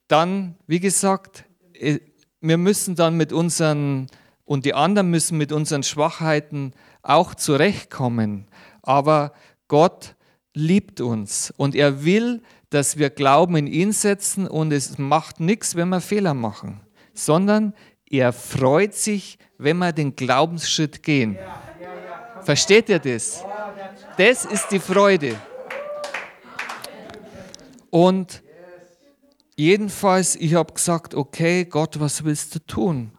dann, 0.08 0.56
wie 0.68 0.80
gesagt, 0.80 1.46
äh, 1.74 1.98
wir 2.42 2.58
müssen 2.58 2.94
dann 2.94 3.18
mit 3.18 3.34
unseren, 3.34 4.06
und 4.46 4.66
die 4.66 4.76
anderen 4.76 5.10
müssen 5.10 5.40
mit 5.40 5.52
unseren 5.52 5.82
Schwachheiten 5.82 6.74
auch 7.02 7.34
zurechtkommen. 7.34 8.46
Aber 8.84 9.34
Gott 9.68 10.14
liebt 10.54 11.02
uns 11.02 11.52
und 11.58 11.74
er 11.74 12.06
will, 12.06 12.44
dass 12.70 13.00
wir 13.00 13.10
Glauben 13.10 13.56
in 13.56 13.66
ihn 13.66 13.94
setzen 13.94 14.48
und 14.48 14.72
es 14.72 15.00
macht 15.00 15.40
nichts, 15.40 15.76
wenn 15.76 15.90
wir 15.90 16.02
Fehler 16.02 16.36
machen, 16.36 16.82
sondern 17.16 17.74
er 18.12 18.34
freut 18.34 18.94
sich, 18.94 19.38
wenn 19.58 19.78
wir 19.78 19.94
den 19.94 20.16
Glaubensschritt 20.16 21.02
gehen. 21.02 21.38
Versteht 22.42 22.90
ihr 22.90 23.00
das? 23.00 23.44
Das 24.18 24.46
ist 24.46 24.68
die 24.70 24.80
Freude. 24.80 25.36
Und 27.90 28.44
jedenfalls, 29.56 30.36
ich 30.36 30.56
habe 30.56 30.74
gesagt, 30.74 31.14
okay, 31.14 31.66
Gott, 31.66 32.00
was 32.00 32.24
willst 32.24 32.54
du 32.54 32.60
tun? 32.60 33.12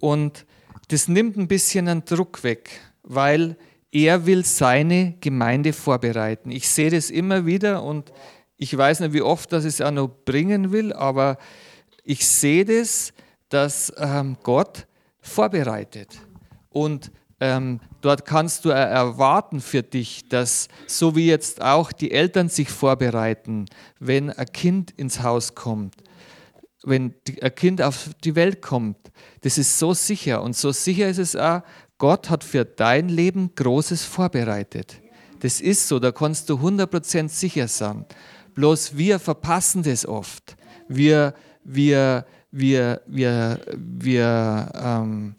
Und 0.00 0.46
das 0.88 1.08
nimmt 1.08 1.36
ein 1.36 1.48
bisschen 1.48 1.86
den 1.86 2.04
Druck 2.04 2.44
weg, 2.44 2.70
weil 3.02 3.56
er 3.90 4.26
will 4.26 4.44
seine 4.44 5.16
Gemeinde 5.20 5.72
vorbereiten. 5.72 6.52
Ich 6.52 6.68
sehe 6.68 6.90
das 6.90 7.10
immer 7.10 7.46
wieder 7.46 7.82
und 7.82 8.12
ich 8.56 8.76
weiß 8.76 9.00
nicht, 9.00 9.12
wie 9.12 9.22
oft 9.22 9.52
das 9.52 9.64
es 9.64 9.80
auch 9.80 9.90
noch 9.90 10.08
bringen 10.24 10.70
will, 10.70 10.92
aber 10.92 11.38
ich 12.04 12.26
sehe 12.26 12.64
das, 12.64 13.12
dass 13.48 13.92
ähm, 13.98 14.36
Gott 14.42 14.86
vorbereitet. 15.20 16.18
Und 16.70 17.10
ähm, 17.40 17.80
dort 18.00 18.24
kannst 18.24 18.64
du 18.64 18.70
erwarten 18.70 19.60
für 19.60 19.82
dich, 19.82 20.28
dass 20.28 20.68
so 20.86 21.16
wie 21.16 21.26
jetzt 21.26 21.60
auch 21.60 21.92
die 21.92 22.10
Eltern 22.10 22.48
sich 22.48 22.70
vorbereiten, 22.70 23.66
wenn 23.98 24.30
ein 24.30 24.46
Kind 24.46 24.90
ins 24.92 25.22
Haus 25.22 25.54
kommt, 25.54 25.96
wenn 26.82 27.14
ein 27.42 27.54
Kind 27.54 27.82
auf 27.82 28.10
die 28.24 28.36
Welt 28.36 28.62
kommt, 28.62 28.98
das 29.42 29.58
ist 29.58 29.78
so 29.78 29.92
sicher. 29.92 30.42
Und 30.42 30.56
so 30.56 30.72
sicher 30.72 31.08
ist 31.08 31.18
es 31.18 31.36
auch, 31.36 31.62
Gott 31.98 32.30
hat 32.30 32.44
für 32.44 32.64
dein 32.64 33.08
Leben 33.08 33.54
Großes 33.54 34.04
vorbereitet. 34.04 35.00
Das 35.40 35.60
ist 35.60 35.88
so, 35.88 35.98
da 35.98 36.12
kannst 36.12 36.48
du 36.48 36.54
100% 36.54 37.28
sicher 37.28 37.68
sein. 37.68 38.06
Bloß 38.54 38.96
wir 38.96 39.18
verpassen 39.18 39.82
das 39.82 40.06
oft. 40.06 40.56
Wir, 40.88 41.34
wir, 41.64 42.24
wir, 42.58 43.02
wir, 43.06 43.60
wir, 43.76 44.72
ähm, 44.74 45.34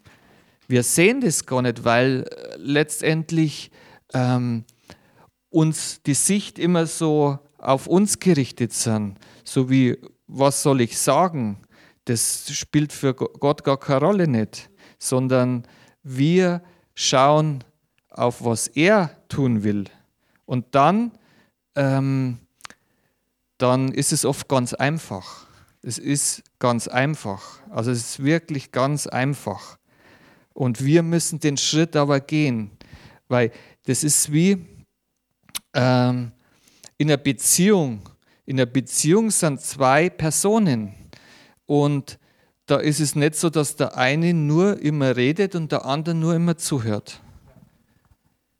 wir 0.68 0.84
sehen 0.84 1.22
das 1.22 1.46
gar 1.46 1.64
nicht, 1.64 1.84
weil 1.84 2.26
letztendlich 2.58 3.72
ähm, 4.14 4.66
uns 5.50 6.02
die 6.04 6.14
Sicht 6.14 6.60
immer 6.60 6.86
so 6.86 7.40
auf 7.58 7.88
uns 7.88 8.20
gerichtet 8.20 8.72
sind, 8.74 9.18
so 9.44 9.70
wie, 9.70 9.98
was 10.28 10.62
soll 10.62 10.82
ich 10.82 10.98
sagen? 10.98 11.58
Das 12.06 12.52
spielt 12.52 12.94
für 12.94 13.16
Gott 13.16 13.64
gar 13.64 13.80
keine 13.80 14.02
Rolle 14.02 14.28
nicht, 14.28 14.70
sondern 15.00 15.64
wir 16.04 16.62
schauen 16.94 17.64
auf, 18.10 18.46
was 18.46 18.68
er 18.68 19.10
tun 19.28 19.64
will. 19.64 19.86
Und 20.46 20.76
dann, 20.76 21.12
ähm, 21.76 22.38
dann 23.58 23.92
ist 23.92 24.14
es 24.14 24.24
oft 24.24 24.48
ganz 24.48 24.76
einfach. 24.76 25.47
Es 25.88 25.98
ist 25.98 26.44
ganz 26.60 26.90
einfach. 26.90 27.62
Also 27.70 27.92
es 27.92 28.00
ist 28.00 28.24
wirklich 28.26 28.74
ganz 28.74 29.08
einfach. 29.08 29.78
Und 30.54 30.84
wir 30.84 31.02
müssen 31.02 31.40
den 31.40 31.56
Schritt 31.56 31.96
aber 31.96 32.20
gehen, 32.20 32.72
weil 33.30 33.54
das 33.86 34.04
ist 34.04 34.34
wie 34.34 34.66
ähm, 35.74 36.34
in 36.98 37.08
einer 37.08 37.16
Beziehung. 37.16 38.02
In 38.46 38.60
einer 38.60 38.66
Beziehung 38.66 39.32
sind 39.32 39.62
zwei 39.62 40.10
Personen 40.10 40.94
und 41.66 42.20
da 42.66 42.80
ist 42.80 43.00
es 43.00 43.16
nicht 43.16 43.36
so, 43.36 43.50
dass 43.50 43.78
der 43.78 43.96
eine 43.96 44.34
nur 44.34 44.82
immer 44.82 45.16
redet 45.16 45.56
und 45.56 45.72
der 45.72 45.86
andere 45.86 46.16
nur 46.16 46.36
immer 46.36 46.58
zuhört, 46.58 47.22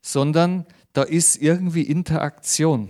sondern 0.00 0.64
da 0.94 1.02
ist 1.02 1.36
irgendwie 1.36 1.82
Interaktion. 1.82 2.88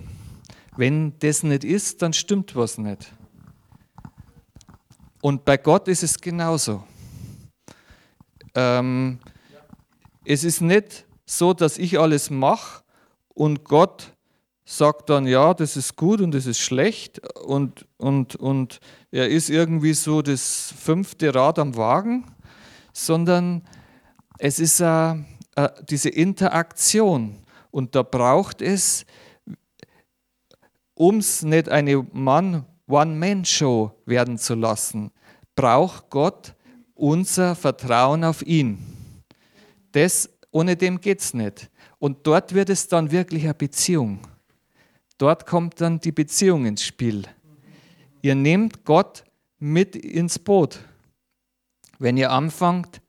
Wenn 0.77 1.19
das 1.19 1.43
nicht 1.43 1.65
ist, 1.65 2.03
dann 2.03 2.13
stimmt 2.13 2.55
was 2.55 2.79
nicht. 2.79 3.18
Und 5.21 5.45
bei 5.45 5.57
Gott 5.57 5.89
ist 5.89 6.03
es 6.03 6.21
genauso. 6.21 6.85
Ähm, 8.55 9.19
es 10.25 10.45
ist 10.45 10.61
nicht 10.61 11.07
so, 11.27 11.53
dass 11.53 11.79
ich 11.79 11.99
alles 11.99 12.31
mache 12.31 12.83
und 13.35 13.65
Gott 13.65 14.15
sagt 14.65 15.09
dann, 15.09 15.27
ja, 15.27 15.55
das 15.55 15.77
ist 15.77 15.97
gut 15.97 16.21
und 16.21 16.33
das 16.33 16.45
ist 16.47 16.61
schlecht 16.61 17.21
und, 17.39 17.87
und, 17.97 18.37
und 18.37 18.81
er 19.11 19.29
ist 19.29 19.49
irgendwie 19.49 19.95
so 19.95 20.21
das 20.21 20.75
fünfte 20.79 21.35
Rad 21.35 21.59
am 21.59 21.77
Wagen, 21.77 22.27
sondern 22.93 23.63
es 24.39 24.59
ist 24.59 24.81
äh, 24.81 25.15
diese 25.89 26.11
Interaktion 26.11 27.37
und 27.71 27.95
da 27.95 28.03
braucht 28.03 28.61
es, 28.61 29.07
um 30.95 31.19
es 31.19 31.43
nicht 31.43 31.69
eine 31.69 32.07
Mann 32.13 32.67
One-Man-Show 32.89 33.93
werden 34.07 34.39
zu 34.39 34.55
lassen, 34.55 35.11
braucht 35.55 36.11
Gott 36.11 36.55
unser 36.95 37.55
Vertrauen 37.55 38.25
auf 38.25 38.43
ihn. 38.43 38.79
Das, 39.93 40.29
ohne 40.51 40.77
dem 40.77 41.01
geht 41.01 41.21
es 41.21 41.35
nicht. 41.35 41.71
Und 41.99 42.27
dort 42.27 42.55
wird 42.55 42.71
es 42.71 42.89
dann 42.89 43.11
wirklich 43.11 43.45
eine 43.45 43.55
Beziehung. 43.55 44.21
Dort 45.19 45.47
kommt 45.47 45.81
dann 45.81 46.01
die 46.01 46.13
Beziehung 46.13 46.67
ins 46.67 46.85
Spiel. 46.85 47.25
Ihr 48.23 48.35
nehmt 48.35 48.85
Gott 48.85 49.25
mit 49.59 49.97
ins 49.97 50.39
Boot, 50.39 50.81
wenn 51.99 52.17
ihr 52.17 52.31
anfangt, 52.31 53.01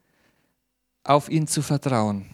auf 1.03 1.29
ihn 1.29 1.47
zu 1.47 1.61
vertrauen. 1.61 2.25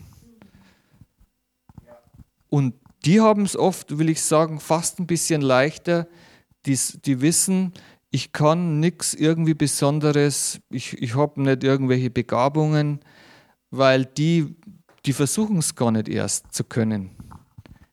Und 2.49 2.73
die 3.05 3.21
haben 3.21 3.43
es 3.43 3.55
oft, 3.55 3.97
will 3.97 4.09
ich 4.09 4.21
sagen, 4.21 4.59
fast 4.59 4.99
ein 4.99 5.07
bisschen 5.07 5.41
leichter, 5.41 6.07
die, 6.65 6.77
die 7.05 7.21
wissen, 7.21 7.73
ich 8.11 8.31
kann 8.31 8.79
nichts 8.79 9.13
irgendwie 9.13 9.53
Besonderes, 9.53 10.59
ich, 10.69 10.93
ich 11.01 11.15
habe 11.15 11.41
nicht 11.41 11.63
irgendwelche 11.63 12.09
Begabungen, 12.09 13.01
weil 13.71 14.05
die, 14.05 14.55
die 15.05 15.13
versuchen 15.13 15.57
es 15.57 15.75
gar 15.75 15.91
nicht 15.91 16.07
erst 16.07 16.53
zu 16.53 16.63
können. 16.63 17.11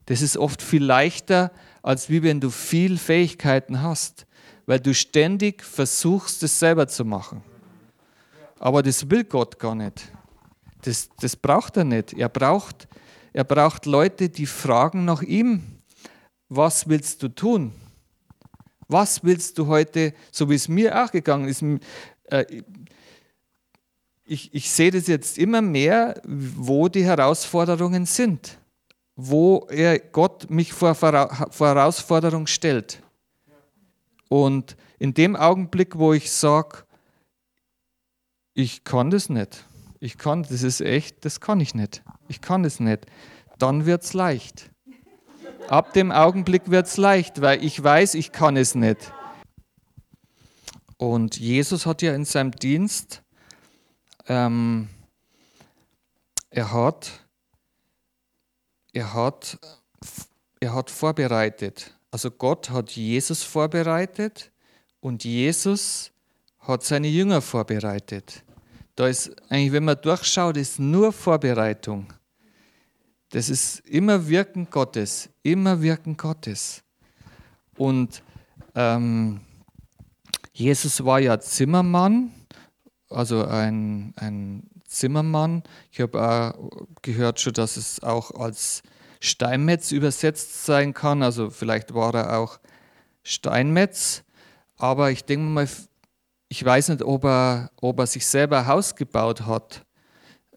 Das 0.07 0.23
ist 0.23 0.37
oft 0.37 0.63
viel 0.63 0.85
leichter, 0.85 1.53
als 1.83 2.09
wie 2.09 2.23
wenn 2.23 2.41
du 2.41 2.51
viel 2.51 2.99
Fähigkeiten 2.99 3.83
hast, 3.83 4.27
weil 4.67 4.81
du 4.81 4.95
ständig 4.95 5.63
versuchst, 5.65 6.43
es 6.43 6.59
selber 6.59 6.87
zu 6.87 7.05
machen. 7.05 7.43
Aber 8.59 8.83
das 8.83 9.11
will 9.11 9.25
Gott 9.25 9.59
gar 9.59 9.75
nicht. 9.75 10.13
Das, 10.83 11.09
das 11.21 11.35
braucht 11.35 11.77
er 11.77 11.85
nicht. 11.85 12.13
Er 12.13 12.29
braucht, 12.29 12.89
er 13.33 13.45
braucht 13.45 13.87
Leute, 13.87 14.29
die 14.29 14.47
fragen 14.47 15.05
nach 15.05 15.23
ihm, 15.23 15.81
was 16.49 16.89
willst 16.89 17.23
du 17.23 17.29
tun? 17.29 17.73
Was 18.89 19.25
willst 19.25 19.59
du 19.59 19.67
heute, 19.67 20.15
so 20.31 20.51
wie 20.51 20.55
es 20.55 20.69
mir 20.69 21.03
auch 21.03 21.11
gegangen 21.11 21.49
ist? 21.49 21.63
Äh, 22.25 22.63
ich, 24.25 24.55
ich 24.55 24.71
sehe 24.71 24.91
das 24.91 25.07
jetzt 25.07 25.39
immer 25.39 25.63
mehr, 25.63 26.21
wo 26.25 26.89
die 26.89 27.05
Herausforderungen 27.05 28.07
sind, 28.07 28.59
wo 29.17 29.67
er 29.71 29.99
Gott 29.99 30.49
mich 30.51 30.73
vor, 30.73 30.95
vor 30.95 31.13
Herausforderung 31.13 32.47
stellt. 32.47 33.03
Und 34.29 34.77
in 34.99 35.13
dem 35.15 35.37
Augenblick, 35.37 35.99
wo 35.99 36.13
ich 36.13 36.31
sage, 36.33 36.85
ich 38.55 38.85
kann 38.85 39.11
das 39.11 39.29
nicht, 39.29 39.67
ich 40.01 40.19
kann, 40.19 40.43
das 40.43 40.63
ist 40.63 40.81
echt, 40.81 41.25
das 41.25 41.41
kann 41.41 41.61
ich 41.61 41.75
nicht, 41.75 42.03
ich 42.29 42.41
kann 42.41 42.63
das 42.63 42.81
nicht, 42.81 43.07
dann 43.59 43.87
wird 43.87 44.03
es 44.03 44.15
leicht. 44.15 44.72
Ab 45.69 45.93
dem 45.95 46.13
Augenblick 46.13 46.71
wird 46.71 46.87
es 46.87 46.97
leicht, 46.97 47.41
weil 47.41 47.65
ich 47.65 47.83
weiß, 47.83 48.15
ich 48.15 48.33
kann 48.33 48.57
es 48.57 48.75
nicht. 48.75 49.13
Und 50.99 51.39
Jesus 51.39 51.87
hat 51.87 52.03
ja 52.03 52.15
in 52.15 52.25
seinem 52.25 52.53
Dienst, 52.53 53.23
ähm, 54.29 54.89
er 56.51 56.73
hat, 56.73 57.11
er 58.93 59.15
hat, 59.15 59.59
er 60.61 60.75
hat 60.75 60.91
vorbereitet. 60.91 61.95
Also 62.11 62.31
Gott 62.31 62.71
hat 62.71 62.91
Jesus 62.91 63.43
vorbereitet 63.43 64.53
und 65.01 65.25
Jesus 65.25 66.13
hat 66.61 66.85
seine 66.85 67.09
Jünger 67.09 67.41
vorbereitet. 67.41 68.45
Da 68.95 69.09
ist 69.09 69.35
eigentlich, 69.51 69.73
wenn 69.73 69.85
man 69.85 70.01
durchschaut, 70.01 70.57
ist 70.57 70.79
nur 70.79 71.13
Vorbereitung. 71.13 72.13
Das 73.33 73.49
ist 73.49 73.81
immer 73.89 74.29
Wirken 74.29 74.69
Gottes, 74.71 75.31
immer 75.43 75.81
Wirken 75.81 76.19
Gottes. 76.19 76.83
Und 77.79 78.23
ähm, 78.75 79.41
Jesus 80.53 81.03
war 81.03 81.19
ja 81.19 81.41
Zimmermann, 81.41 82.31
also 83.09 83.47
ein, 83.47 84.13
ein 84.17 84.69
Zimmermann. 84.87 85.63
Ich 85.91 86.03
habe 86.03 86.21
auch 86.21 86.87
gehört 87.01 87.41
schon, 87.41 87.55
dass 87.55 87.79
es 87.79 88.03
auch 88.03 88.33
als 88.33 88.83
Steinmetz 89.19 89.93
übersetzt 89.93 90.67
sein 90.67 90.93
kann. 90.93 91.23
Also 91.23 91.49
vielleicht 91.49 91.95
war 91.95 92.15
er 92.15 92.39
auch 92.39 92.61
Steinmetz. 93.23 94.25
Aber 94.77 95.11
ich 95.11 95.25
denke 95.25 95.47
mal, 95.47 95.69
ich 96.51 96.63
weiß 96.63 96.91
nicht, 96.91 97.03
ob 97.03 97.25
er, 97.25 97.71
ob 97.81 97.99
er 97.99 98.07
sich 98.07 98.27
selber 98.27 98.67
Haus 98.67 98.95
gebaut 98.95 99.47
hat. 99.47 99.87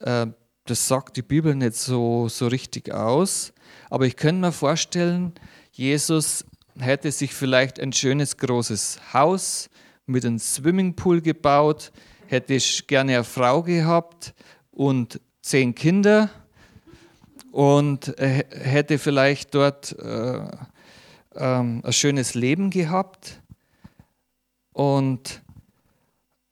Äh, 0.02 0.28
das 0.66 0.88
sagt 0.88 1.18
die 1.18 1.22
Bibel 1.22 1.56
nicht 1.56 1.76
so, 1.76 2.28
so 2.28 2.48
richtig 2.48 2.92
aus. 2.92 3.54
Aber 3.90 4.06
ich 4.06 4.16
könnte 4.16 4.42
mir 4.42 4.52
vorstellen, 4.52 5.34
Jesus 5.72 6.46
hätte 6.80 7.12
sich 7.12 7.34
vielleicht 7.34 7.80
ein 7.80 7.94
schönes 7.94 8.38
großes 8.38 9.14
Haus 9.14 9.70
mit 10.06 10.26
einem 10.26 10.40
Swimmingpool 10.40 11.22
gebaut, 11.22 11.92
hätte 12.28 12.58
gerne 12.88 13.16
eine 13.16 13.24
Frau 13.24 13.62
gehabt 13.62 14.34
und 14.72 15.22
zehn 15.42 15.76
Kinder 15.76 16.30
und 17.52 18.14
hätte 18.18 18.98
vielleicht 18.98 19.54
dort 19.54 19.98
äh, 20.00 20.40
ähm, 21.36 21.82
ein 21.84 21.94
schönes 21.94 22.34
Leben 22.34 22.72
gehabt. 22.72 23.42
Und 24.74 25.42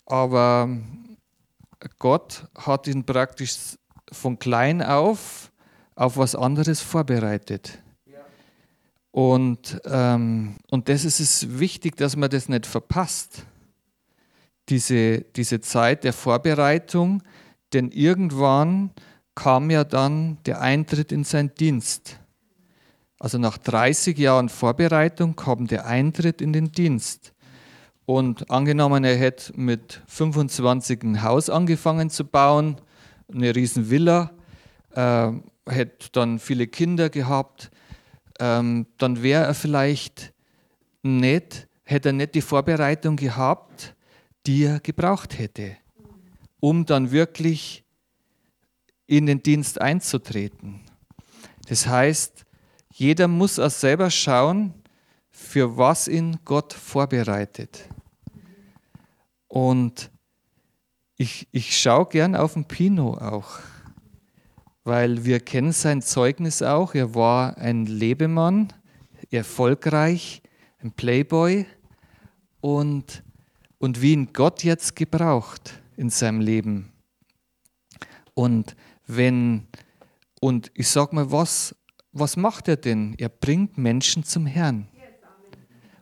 aber 0.05 0.69
Gott 1.99 2.47
hat 2.55 2.87
ihn 2.87 3.05
praktisch 3.05 3.77
von 4.13 4.39
klein 4.39 4.81
auf 4.81 5.51
auf 5.95 6.17
was 6.17 6.35
anderes 6.35 6.81
vorbereitet. 6.81 7.79
Und, 9.11 9.79
ähm, 9.85 10.55
und 10.71 10.89
das 10.89 11.05
ist 11.05 11.19
es 11.19 11.59
wichtig, 11.59 11.97
dass 11.97 12.15
man 12.15 12.31
das 12.31 12.49
nicht 12.49 12.65
verpasst, 12.65 13.45
diese, 14.69 15.19
diese 15.21 15.61
Zeit 15.61 16.03
der 16.03 16.13
Vorbereitung, 16.13 17.21
denn 17.73 17.91
irgendwann 17.91 18.89
kam 19.35 19.69
ja 19.69 19.83
dann 19.83 20.39
der 20.45 20.61
Eintritt 20.61 21.11
in 21.11 21.23
seinen 21.23 21.53
Dienst. 21.53 22.19
Also 23.19 23.37
nach 23.37 23.57
30 23.59 24.17
Jahren 24.17 24.49
Vorbereitung 24.49 25.35
kam 25.35 25.67
der 25.67 25.85
Eintritt 25.85 26.41
in 26.41 26.51
den 26.51 26.71
Dienst. 26.71 27.33
Und 28.05 28.49
angenommen, 28.49 29.03
er 29.03 29.15
hätte 29.15 29.53
mit 29.55 30.01
25 30.07 31.03
ein 31.03 31.23
Haus 31.23 31.49
angefangen 31.49 32.09
zu 32.09 32.25
bauen, 32.25 32.77
eine 33.31 33.55
riesen 33.55 33.89
Villa, 33.89 34.31
äh, 34.91 35.31
hätte 35.67 36.09
dann 36.11 36.39
viele 36.39 36.67
Kinder 36.67 37.09
gehabt, 37.09 37.71
ähm, 38.39 38.87
dann 38.97 39.21
wäre 39.23 39.45
er 39.45 39.53
vielleicht 39.53 40.33
nicht, 41.01 41.67
hätte 41.83 42.09
er 42.09 42.13
nicht 42.13 42.35
die 42.35 42.41
Vorbereitung 42.41 43.15
gehabt, 43.15 43.95
die 44.45 44.63
er 44.65 44.79
gebraucht 44.79 45.37
hätte, 45.37 45.77
um 46.59 46.85
dann 46.85 47.11
wirklich 47.11 47.83
in 49.05 49.25
den 49.25 49.43
Dienst 49.43 49.79
einzutreten. 49.79 50.81
Das 51.67 51.87
heißt, 51.87 52.45
jeder 52.93 53.27
muss 53.27 53.59
auch 53.59 53.69
selber 53.69 54.09
schauen, 54.09 54.73
für 55.29 55.77
was 55.77 56.07
ihn 56.07 56.37
Gott 56.45 56.73
vorbereitet. 56.73 57.89
Und 59.47 60.09
ich, 61.23 61.47
ich 61.53 61.77
schaue 61.77 62.07
gern 62.07 62.35
auf 62.35 62.53
den 62.53 62.65
Pino 62.65 63.13
auch, 63.13 63.59
weil 64.83 65.23
wir 65.23 65.39
kennen 65.39 65.71
sein 65.71 66.01
Zeugnis 66.01 66.61
auch. 66.61 66.93
Er 66.95 67.15
war 67.15 67.57
ein 67.57 67.85
Lebemann, 67.85 68.73
erfolgreich, 69.31 70.41
ein 70.81 70.91
Playboy 70.91 71.65
und, 72.59 73.23
und 73.79 74.01
wie 74.01 74.11
ihn 74.11 74.33
Gott 74.33 74.65
jetzt 74.65 74.97
gebraucht 74.97 75.81
in 75.95 76.09
seinem 76.09 76.41
Leben. 76.41 76.91
Und 78.33 78.75
wenn, 79.07 79.67
und 80.41 80.71
ich 80.73 80.89
sage 80.89 81.15
mal, 81.15 81.31
was, 81.31 81.73
was 82.11 82.35
macht 82.35 82.67
er 82.67 82.75
denn? 82.75 83.15
Er 83.17 83.29
bringt 83.29 83.77
Menschen 83.77 84.25
zum 84.25 84.45
Herrn. 84.45 84.89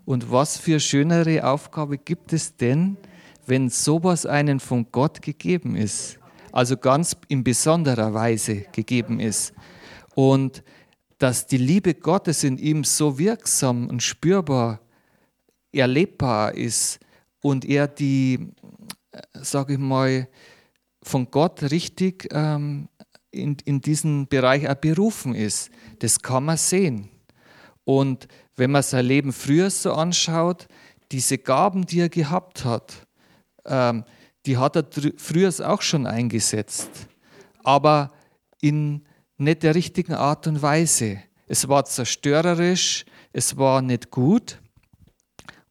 Und 0.04 0.32
was 0.32 0.58
für 0.58 0.80
schönere 0.80 1.48
Aufgabe 1.48 2.00
gibt 2.00 2.34
es 2.34 2.58
denn, 2.58 2.98
wenn 3.46 3.70
sowas 3.70 4.26
einen 4.26 4.60
von 4.60 4.88
Gott 4.92 5.22
gegeben 5.22 5.76
ist, 5.76 6.20
also 6.52 6.78
ganz 6.78 7.16
in 7.28 7.44
besonderer 7.44 8.14
Weise 8.14 8.66
gegeben 8.72 9.20
ist 9.20 9.54
und 10.16 10.64
dass 11.18 11.46
die 11.48 11.58
Liebe 11.58 11.94
Gottes 11.94 12.44
in 12.44 12.58
ihm 12.58 12.84
so 12.84 13.18
wirksam 13.18 13.88
und 13.88 14.02
spürbar 14.02 14.80
erlebbar 15.72 16.54
ist 16.56 17.00
und 17.42 17.66
er 17.66 17.88
die, 17.88 18.52
sage 19.34 19.74
ich 19.74 19.80
mal, 19.80 20.28
von 21.04 21.30
Gott 21.32 21.64
richtig 21.64 22.28
ähm, 22.32 22.88
in, 23.32 23.58
in 23.66 23.82
diesen 23.82 24.28
Bereich 24.28 24.70
auch 24.70 24.76
berufen 24.76 25.34
ist. 25.36 25.72
Das 26.00 26.20
kann 26.20 26.46
man 26.46 26.58
sehen. 26.58 27.10
Und 27.84 28.28
wenn 28.56 28.72
man 28.72 28.84
sein 28.84 29.06
Leben 29.06 29.34
früher 29.34 29.70
so 29.70 29.94
anschaut, 29.94 30.68
diese 31.12 31.38
Gaben, 31.38 31.86
die 31.86 32.02
er 32.02 32.10
gehabt 32.10 32.66
hat, 32.66 33.08
ähm, 33.66 34.04
die 34.46 34.58
hat 34.58 34.76
er 34.76 34.86
früher 35.18 35.52
auch 35.64 35.82
schon 35.82 36.08
eingesetzt. 36.08 36.90
aber 37.64 38.12
in 38.62 39.04
nicht 39.38 39.64
der 39.64 39.76
richtigen 39.76 40.14
Art 40.14 40.48
und 40.48 40.62
Weise. 40.62 41.20
Es 41.48 41.68
war 41.68 41.86
zerstörerisch, 41.86 43.06
es 43.34 43.58
war 43.58 43.82
nicht 43.82 44.12
gut. 44.12 44.62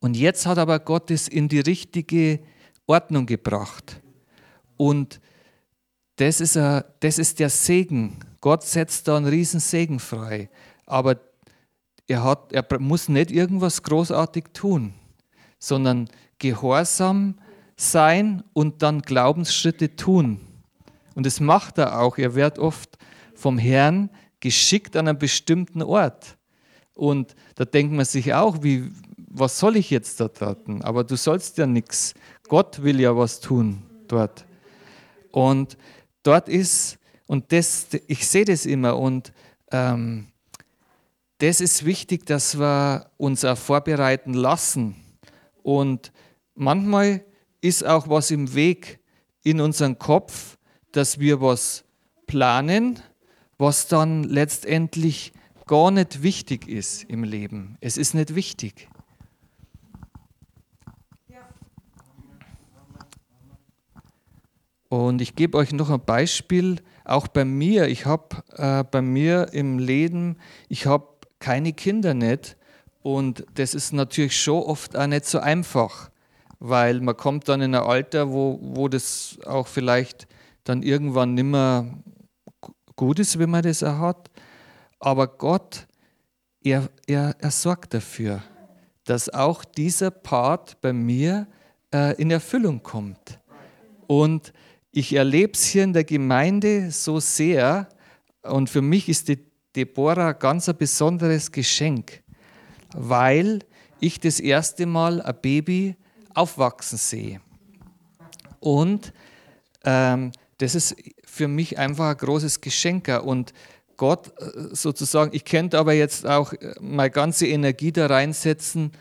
Und 0.00 0.16
jetzt 0.16 0.46
hat 0.46 0.58
aber 0.58 0.78
Gott 0.80 1.10
es 1.10 1.28
in 1.28 1.48
die 1.48 1.60
richtige 1.60 2.40
Ordnung 2.86 3.26
gebracht. 3.26 4.00
Und 4.76 5.20
das 6.16 6.40
ist, 6.40 6.56
a, 6.56 6.84
das 7.00 7.18
ist 7.18 7.38
der 7.38 7.50
Segen. 7.50 8.18
Gott 8.40 8.64
setzt 8.64 9.08
da 9.08 9.16
einen 9.16 9.26
riesen 9.26 9.60
Segen 9.60 10.00
frei. 10.00 10.50
Aber 10.86 11.20
er, 12.06 12.24
hat, 12.24 12.52
er 12.52 12.66
muss 12.80 13.08
nicht 13.08 13.30
irgendwas 13.30 13.82
großartig 13.82 14.46
tun, 14.52 14.94
sondern 15.58 16.08
gehorsam 16.38 17.38
sein 17.80 18.42
und 18.52 18.82
dann 18.82 19.02
Glaubensschritte 19.02 19.96
tun. 19.96 20.40
Und 21.14 21.26
das 21.26 21.40
macht 21.40 21.78
er 21.78 22.00
auch. 22.00 22.18
Er 22.18 22.34
wird 22.34 22.58
oft 22.58 22.98
vom 23.34 23.58
Herrn 23.58 24.10
geschickt 24.40 24.96
an 24.96 25.08
einen 25.08 25.18
bestimmten 25.18 25.82
Ort. 25.82 26.36
Und 26.94 27.34
da 27.54 27.64
denkt 27.64 27.92
man 27.94 28.04
sich 28.04 28.34
auch, 28.34 28.62
wie, 28.62 28.90
was 29.16 29.58
soll 29.58 29.76
ich 29.76 29.90
jetzt 29.90 30.20
da 30.20 30.28
taten? 30.28 30.82
Aber 30.82 31.04
du 31.04 31.16
sollst 31.16 31.58
ja 31.58 31.66
nichts. 31.66 32.14
Gott 32.48 32.82
will 32.82 33.00
ja 33.00 33.16
was 33.16 33.40
tun 33.40 33.82
dort. 34.08 34.44
Und 35.30 35.76
dort 36.22 36.48
ist, 36.48 36.98
und 37.26 37.52
das, 37.52 37.86
ich 38.08 38.26
sehe 38.26 38.44
das 38.44 38.66
immer, 38.66 38.98
und 38.98 39.32
ähm, 39.70 40.26
das 41.38 41.60
ist 41.60 41.86
wichtig, 41.86 42.26
dass 42.26 42.58
wir 42.58 43.10
uns 43.16 43.44
auch 43.44 43.56
vorbereiten 43.56 44.34
lassen. 44.34 44.96
Und 45.62 46.12
manchmal 46.54 47.24
ist 47.60 47.84
auch 47.84 48.08
was 48.08 48.30
im 48.30 48.54
Weg 48.54 49.00
in 49.42 49.60
unserem 49.60 49.98
Kopf, 49.98 50.58
dass 50.92 51.18
wir 51.18 51.40
was 51.40 51.84
planen, 52.26 53.00
was 53.58 53.88
dann 53.88 54.24
letztendlich 54.24 55.32
gar 55.66 55.90
nicht 55.90 56.22
wichtig 56.22 56.68
ist 56.68 57.04
im 57.04 57.24
Leben. 57.24 57.76
Es 57.80 57.96
ist 57.96 58.14
nicht 58.14 58.34
wichtig. 58.34 58.88
Und 64.88 65.22
ich 65.22 65.36
gebe 65.36 65.56
euch 65.56 65.72
noch 65.72 65.88
ein 65.88 66.04
Beispiel, 66.04 66.82
auch 67.04 67.28
bei 67.28 67.44
mir. 67.44 67.86
Ich 67.86 68.06
habe 68.06 68.42
äh, 68.56 68.82
bei 68.82 69.00
mir 69.00 69.52
im 69.52 69.78
Leben, 69.78 70.36
ich 70.68 70.86
habe 70.86 71.06
keine 71.38 71.72
Kinder 71.72 72.12
nicht. 72.12 72.56
Und 73.02 73.46
das 73.54 73.74
ist 73.74 73.92
natürlich 73.92 74.36
schon 74.36 74.64
oft 74.64 74.96
auch 74.96 75.06
nicht 75.06 75.26
so 75.26 75.38
einfach, 75.38 76.10
weil 76.60 77.00
man 77.00 77.16
kommt 77.16 77.48
dann 77.48 77.62
in 77.62 77.74
ein 77.74 77.82
Alter, 77.82 78.30
wo, 78.30 78.58
wo 78.62 78.88
das 78.88 79.38
auch 79.46 79.66
vielleicht 79.66 80.28
dann 80.64 80.82
irgendwann 80.82 81.34
nicht 81.34 81.44
mehr 81.44 81.86
gut 82.94 83.18
ist, 83.18 83.38
wenn 83.38 83.50
man 83.50 83.62
das 83.62 83.82
auch 83.82 83.98
hat. 83.98 84.30
Aber 85.00 85.26
Gott, 85.26 85.86
er, 86.62 86.90
er, 87.06 87.34
er 87.38 87.50
sorgt 87.50 87.94
dafür, 87.94 88.42
dass 89.04 89.30
auch 89.30 89.64
dieser 89.64 90.10
Part 90.10 90.80
bei 90.82 90.92
mir 90.92 91.46
äh, 91.92 92.14
in 92.20 92.30
Erfüllung 92.30 92.82
kommt. 92.82 93.40
Und 94.06 94.52
ich 94.92 95.14
erlebe 95.14 95.54
es 95.54 95.64
hier 95.64 95.84
in 95.84 95.94
der 95.94 96.04
Gemeinde 96.04 96.90
so 96.90 97.20
sehr. 97.20 97.88
Und 98.42 98.68
für 98.68 98.82
mich 98.82 99.08
ist 99.08 99.28
die 99.28 99.46
Deborah 99.74 100.32
ganz 100.32 100.68
ein 100.68 100.76
besonderes 100.76 101.52
Geschenk, 101.52 102.22
weil 102.94 103.60
ich 104.00 104.20
das 104.20 104.40
erste 104.40 104.84
Mal 104.84 105.22
ein 105.22 105.36
Baby 105.40 105.96
aufwachsen 106.34 106.98
sehe. 106.98 107.40
Und 108.60 109.12
ähm, 109.84 110.32
das 110.58 110.74
ist 110.74 110.96
für 111.24 111.48
mich 111.48 111.78
einfach 111.78 112.10
ein 112.10 112.16
großes 112.16 112.60
Geschenk. 112.60 113.08
Und 113.24 113.52
Gott 113.96 114.32
äh, 114.40 114.74
sozusagen, 114.74 115.34
ich 115.34 115.44
könnte 115.44 115.78
aber 115.78 115.94
jetzt 115.94 116.26
auch 116.26 116.52
äh, 116.52 116.74
meine 116.80 117.10
ganze 117.10 117.46
Energie 117.46 117.92
da 117.92 118.06
reinsetzen, 118.06 118.92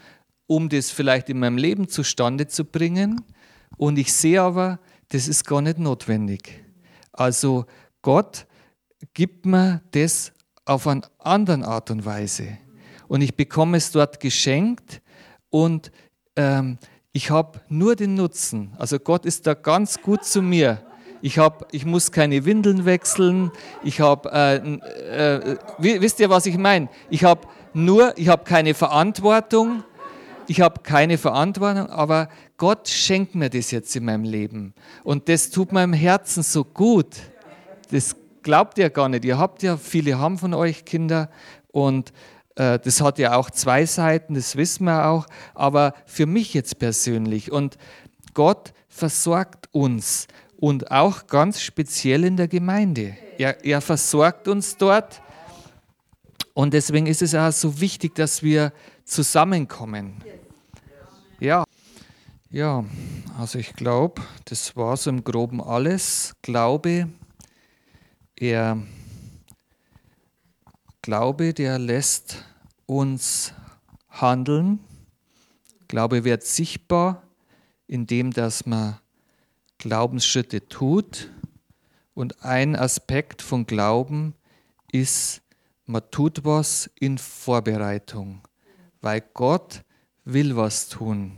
um 0.47 0.69
das 0.69 0.89
vielleicht 0.89 1.29
in 1.29 1.39
meinem 1.39 1.57
Leben 1.57 1.89
zustande 1.89 2.47
zu 2.47 2.65
bringen. 2.65 3.21
Und 3.77 3.99
ich 3.99 4.13
sehe 4.13 4.41
aber, 4.41 4.79
das 5.09 5.27
ist 5.27 5.45
gar 5.45 5.61
nicht 5.61 5.79
notwendig. 5.79 6.63
Also 7.11 7.65
Gott 8.01 8.45
gibt 9.13 9.45
mir 9.45 9.81
das 9.91 10.31
auf 10.65 10.87
eine 10.87 11.01
andere 11.19 11.65
Art 11.65 11.91
und 11.91 12.05
Weise. 12.05 12.57
Und 13.07 13.21
ich 13.21 13.35
bekomme 13.35 13.77
es 13.77 13.91
dort 13.91 14.19
geschenkt 14.19 15.01
und 15.49 15.91
ähm, 16.35 16.77
ich 17.11 17.31
habe 17.31 17.61
nur 17.69 17.95
den 17.95 18.15
Nutzen. 18.15 18.73
Also 18.77 18.99
Gott 18.99 19.25
ist 19.25 19.47
da 19.47 19.53
ganz 19.53 20.01
gut 20.01 20.23
zu 20.23 20.41
mir. 20.41 20.83
Ich, 21.21 21.37
hab, 21.37 21.67
ich 21.73 21.85
muss 21.85 22.11
keine 22.11 22.45
Windeln 22.45 22.85
wechseln. 22.85 23.51
Ich 23.83 23.99
habe, 23.99 24.31
äh, 24.31 24.55
äh, 24.55 25.57
wisst 25.79 26.19
ihr, 26.19 26.29
was 26.29 26.45
ich 26.45 26.57
meine? 26.57 26.87
Ich 27.09 27.23
habe 27.23 27.47
nur, 27.73 28.17
ich 28.17 28.29
habe 28.29 28.43
keine 28.43 28.73
Verantwortung. 28.73 29.83
Ich 30.47 30.61
habe 30.61 30.81
keine 30.81 31.17
Verantwortung, 31.17 31.87
aber 31.87 32.29
Gott 32.57 32.87
schenkt 32.87 33.35
mir 33.35 33.49
das 33.49 33.69
jetzt 33.69 33.95
in 33.95 34.05
meinem 34.05 34.23
Leben. 34.23 34.73
Und 35.03 35.29
das 35.29 35.51
tut 35.51 35.71
meinem 35.71 35.93
Herzen 35.93 36.41
so 36.41 36.63
gut. 36.63 37.17
Das 37.91 38.15
glaubt 38.41 38.77
ihr 38.77 38.89
gar 38.89 39.09
nicht. 39.09 39.25
Ihr 39.25 39.37
habt 39.37 39.61
ja, 39.61 39.77
viele 39.77 40.17
haben 40.17 40.37
von 40.37 40.53
euch 40.53 40.85
Kinder 40.85 41.29
und 41.71 42.13
das 42.59 42.99
hat 43.01 43.19
ja 43.19 43.35
auch 43.35 43.49
zwei 43.49 43.85
Seiten, 43.85 44.33
das 44.33 44.57
wissen 44.57 44.83
wir 44.83 45.07
auch. 45.07 45.25
Aber 45.53 45.93
für 46.05 46.25
mich 46.25 46.53
jetzt 46.53 46.77
persönlich 46.77 47.51
und 47.51 47.77
Gott 48.33 48.73
versorgt 48.89 49.69
uns 49.71 50.27
und 50.57 50.91
auch 50.91 51.27
ganz 51.27 51.61
speziell 51.61 52.25
in 52.25 52.35
der 52.35 52.49
Gemeinde. 52.49 53.15
Er, 53.37 53.63
er 53.63 53.79
versorgt 53.79 54.49
uns 54.49 54.75
dort. 54.75 55.21
Und 56.53 56.73
deswegen 56.73 57.07
ist 57.07 57.21
es 57.21 57.33
auch 57.33 57.51
so 57.53 57.79
wichtig, 57.79 58.15
dass 58.15 58.43
wir 58.43 58.73
zusammenkommen. 59.05 60.21
Ja, 61.39 61.63
ja, 62.49 62.83
also 63.37 63.57
ich 63.57 63.73
glaube, 63.73 64.21
das 64.45 64.75
war 64.75 64.97
so 64.97 65.09
im 65.11 65.23
Groben 65.23 65.61
alles. 65.61 66.33
Glaube, 66.41 67.07
er 68.35 68.83
Glaube, 71.01 71.53
der 71.53 71.79
lässt 71.79 72.43
uns 72.89 73.53
handeln. 74.09 74.79
Glaube 75.87 76.23
wird 76.23 76.43
sichtbar, 76.43 77.21
indem 77.85 78.31
dass 78.31 78.65
man 78.65 78.99
Glaubensschritte 79.77 80.67
tut. 80.67 81.29
Und 82.15 82.43
ein 82.43 82.75
Aspekt 82.75 83.43
von 83.43 83.67
Glauben 83.67 84.33
ist, 84.91 85.41
man 85.85 86.01
tut 86.09 86.43
was 86.43 86.89
in 86.99 87.19
Vorbereitung, 87.19 88.41
weil 89.01 89.21
Gott 89.33 89.83
will 90.25 90.55
was 90.55 90.89
tun. 90.89 91.37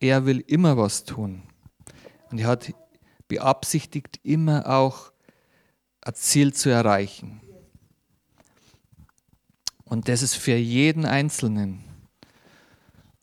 Er 0.00 0.24
will 0.24 0.38
immer 0.46 0.76
was 0.76 1.04
tun. 1.04 1.42
Und 2.30 2.38
er 2.38 2.46
hat 2.46 2.72
beabsichtigt, 3.26 4.20
immer 4.22 4.68
auch 4.68 5.12
ein 6.00 6.14
Ziel 6.14 6.54
zu 6.54 6.70
erreichen. 6.70 7.40
Und 9.88 10.08
das 10.08 10.22
ist 10.22 10.34
für 10.34 10.56
jeden 10.56 11.06
Einzelnen. 11.06 11.82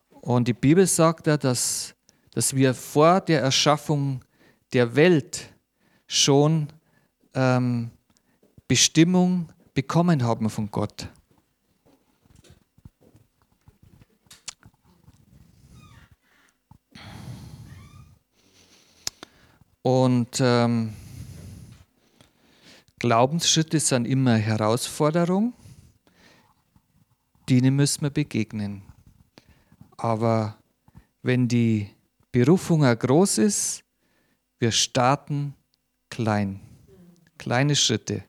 Und 0.10 0.48
die 0.48 0.54
Bibel 0.54 0.88
sagt 0.88 1.28
ja, 1.28 1.38
dass, 1.38 1.94
dass 2.32 2.56
wir 2.56 2.74
vor 2.74 3.22
der 3.22 3.42
Erschaffung 3.42 4.26
der 4.74 4.96
Welt 4.96 5.54
schon 6.08 6.70
ähm, 7.36 7.92
Bestimmung 8.68 9.52
bekommen 9.76 10.24
haben 10.24 10.50
von 10.50 10.72
Gott. 10.72 11.08
Und 19.84 20.40
ähm, 20.40 20.94
Glaubensschritte 22.98 23.80
sind 23.80 24.08
immer 24.08 24.36
Herausforderung, 24.36 25.54
denen 27.50 27.76
müssen 27.76 28.02
wir 28.02 28.10
begegnen. 28.10 28.84
Aber 29.98 30.58
wenn 31.22 31.48
die 31.48 31.90
Berufung 32.32 32.82
groß 32.82 33.40
ist, 33.40 33.84
wir 34.60 34.72
starten 34.72 35.56
klein. 36.10 36.60
Kleine 37.38 37.76
Schritte. 37.76 38.24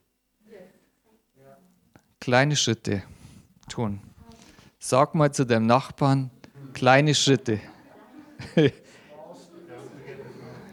Kleine 2.20 2.56
Schritte 2.56 3.02
tun. 3.68 4.00
Sag 4.78 5.14
mal 5.14 5.32
zu 5.32 5.44
deinem 5.44 5.66
Nachbarn, 5.66 6.30
kleine 6.72 7.14
Schritte. 7.14 7.60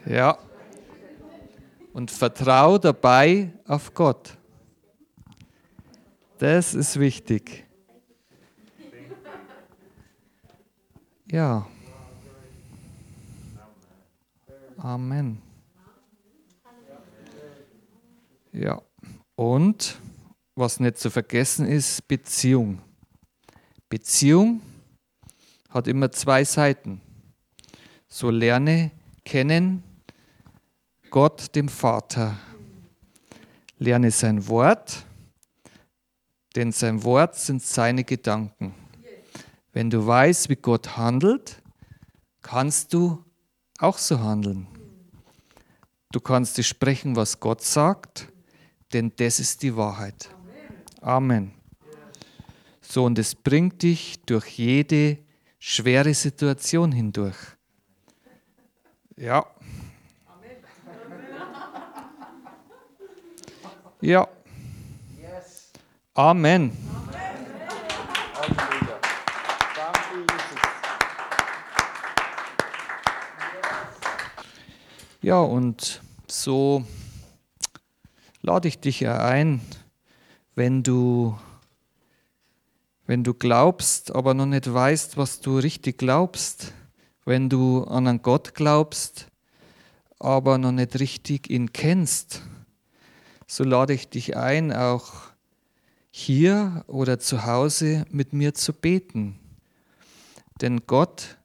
ja 0.05 0.37
und 1.93 2.09
vertraue 2.09 2.79
dabei 2.79 3.53
auf 3.67 3.93
Gott. 3.93 4.35
Das 6.39 6.73
ist 6.73 6.99
wichtig. 6.99 7.62
Ja. 11.33 11.65
Amen. 14.77 15.41
Ja, 18.51 18.79
und 19.35 19.97
was 20.53 20.79
nicht 20.79 20.99
zu 20.99 21.09
vergessen 21.09 21.65
ist, 21.65 22.07
Beziehung. 22.07 22.83
Beziehung 23.89 24.61
hat 25.69 25.87
immer 25.87 26.11
zwei 26.11 26.43
Seiten. 26.43 27.01
So 28.07 28.29
lerne 28.29 28.91
kennen 29.25 29.81
Gott, 31.09 31.55
dem 31.55 31.67
Vater. 31.67 32.37
Lerne 33.79 34.11
sein 34.11 34.47
Wort, 34.47 35.03
denn 36.55 36.71
sein 36.71 37.03
Wort 37.03 37.33
sind 37.37 37.63
seine 37.63 38.03
Gedanken. 38.03 38.82
Wenn 39.73 39.89
du 39.89 40.05
weißt, 40.05 40.49
wie 40.49 40.55
Gott 40.55 40.97
handelt, 40.97 41.61
kannst 42.43 42.93
du 42.93 43.25
auch 43.79 43.97
so 43.97 44.19
handeln. 44.19 44.67
Du 46.11 46.19
kannst 46.19 46.57
dir 46.59 46.63
sprechen, 46.63 47.15
was 47.15 47.39
Gott 47.39 47.63
sagt, 47.63 48.31
denn 48.93 49.11
das 49.15 49.39
ist 49.39 49.63
die 49.63 49.75
Wahrheit. 49.75 50.29
Amen. 51.01 51.53
So, 52.81 53.05
und 53.05 53.17
es 53.17 53.33
bringt 53.33 53.81
dich 53.81 54.21
durch 54.27 54.47
jede 54.59 55.17
schwere 55.57 56.13
Situation 56.13 56.91
hindurch. 56.91 57.37
Ja. 59.17 59.43
Ja. 64.01 64.27
Amen. 66.13 66.92
Ja, 75.23 75.39
und 75.39 76.01
so 76.27 76.83
lade 78.41 78.67
ich 78.67 78.79
dich 78.79 78.99
ja 78.99 79.23
ein, 79.23 79.61
wenn 80.53 80.83
du, 80.83 81.39
wenn 83.07 83.23
du 83.23 83.33
glaubst, 83.33 84.13
aber 84.13 84.33
noch 84.33 84.47
nicht 84.47 84.73
weißt, 84.73 85.15
was 85.15 85.39
du 85.39 85.59
richtig 85.59 85.97
glaubst, 85.97 86.73
wenn 87.23 87.47
du 87.47 87.85
an 87.85 88.05
einen 88.05 88.21
Gott 88.21 88.53
glaubst, 88.53 89.27
aber 90.19 90.57
noch 90.57 90.73
nicht 90.73 90.99
richtig 90.99 91.49
ihn 91.49 91.71
kennst, 91.71 92.41
so 93.47 93.63
lade 93.63 93.93
ich 93.93 94.09
dich 94.09 94.35
ein, 94.35 94.73
auch 94.73 95.13
hier 96.11 96.83
oder 96.87 97.17
zu 97.17 97.45
Hause 97.45 98.03
mit 98.09 98.33
mir 98.33 98.53
zu 98.55 98.73
beten. 98.73 99.39
Denn 100.59 100.81
Gott 100.85 101.37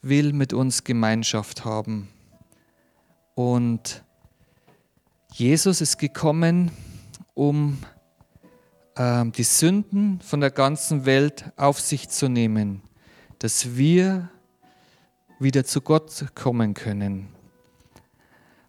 will 0.00 0.32
mit 0.32 0.54
uns 0.54 0.82
Gemeinschaft 0.82 1.66
haben. 1.66 2.08
Und 3.38 4.02
Jesus 5.32 5.80
ist 5.80 5.98
gekommen, 5.98 6.72
um 7.34 7.78
äh, 8.96 9.24
die 9.26 9.44
Sünden 9.44 10.20
von 10.22 10.40
der 10.40 10.50
ganzen 10.50 11.06
Welt 11.06 11.52
auf 11.56 11.78
sich 11.78 12.08
zu 12.08 12.28
nehmen, 12.28 12.82
dass 13.38 13.76
wir 13.76 14.28
wieder 15.38 15.62
zu 15.62 15.82
Gott 15.82 16.34
kommen 16.34 16.74
können. 16.74 17.28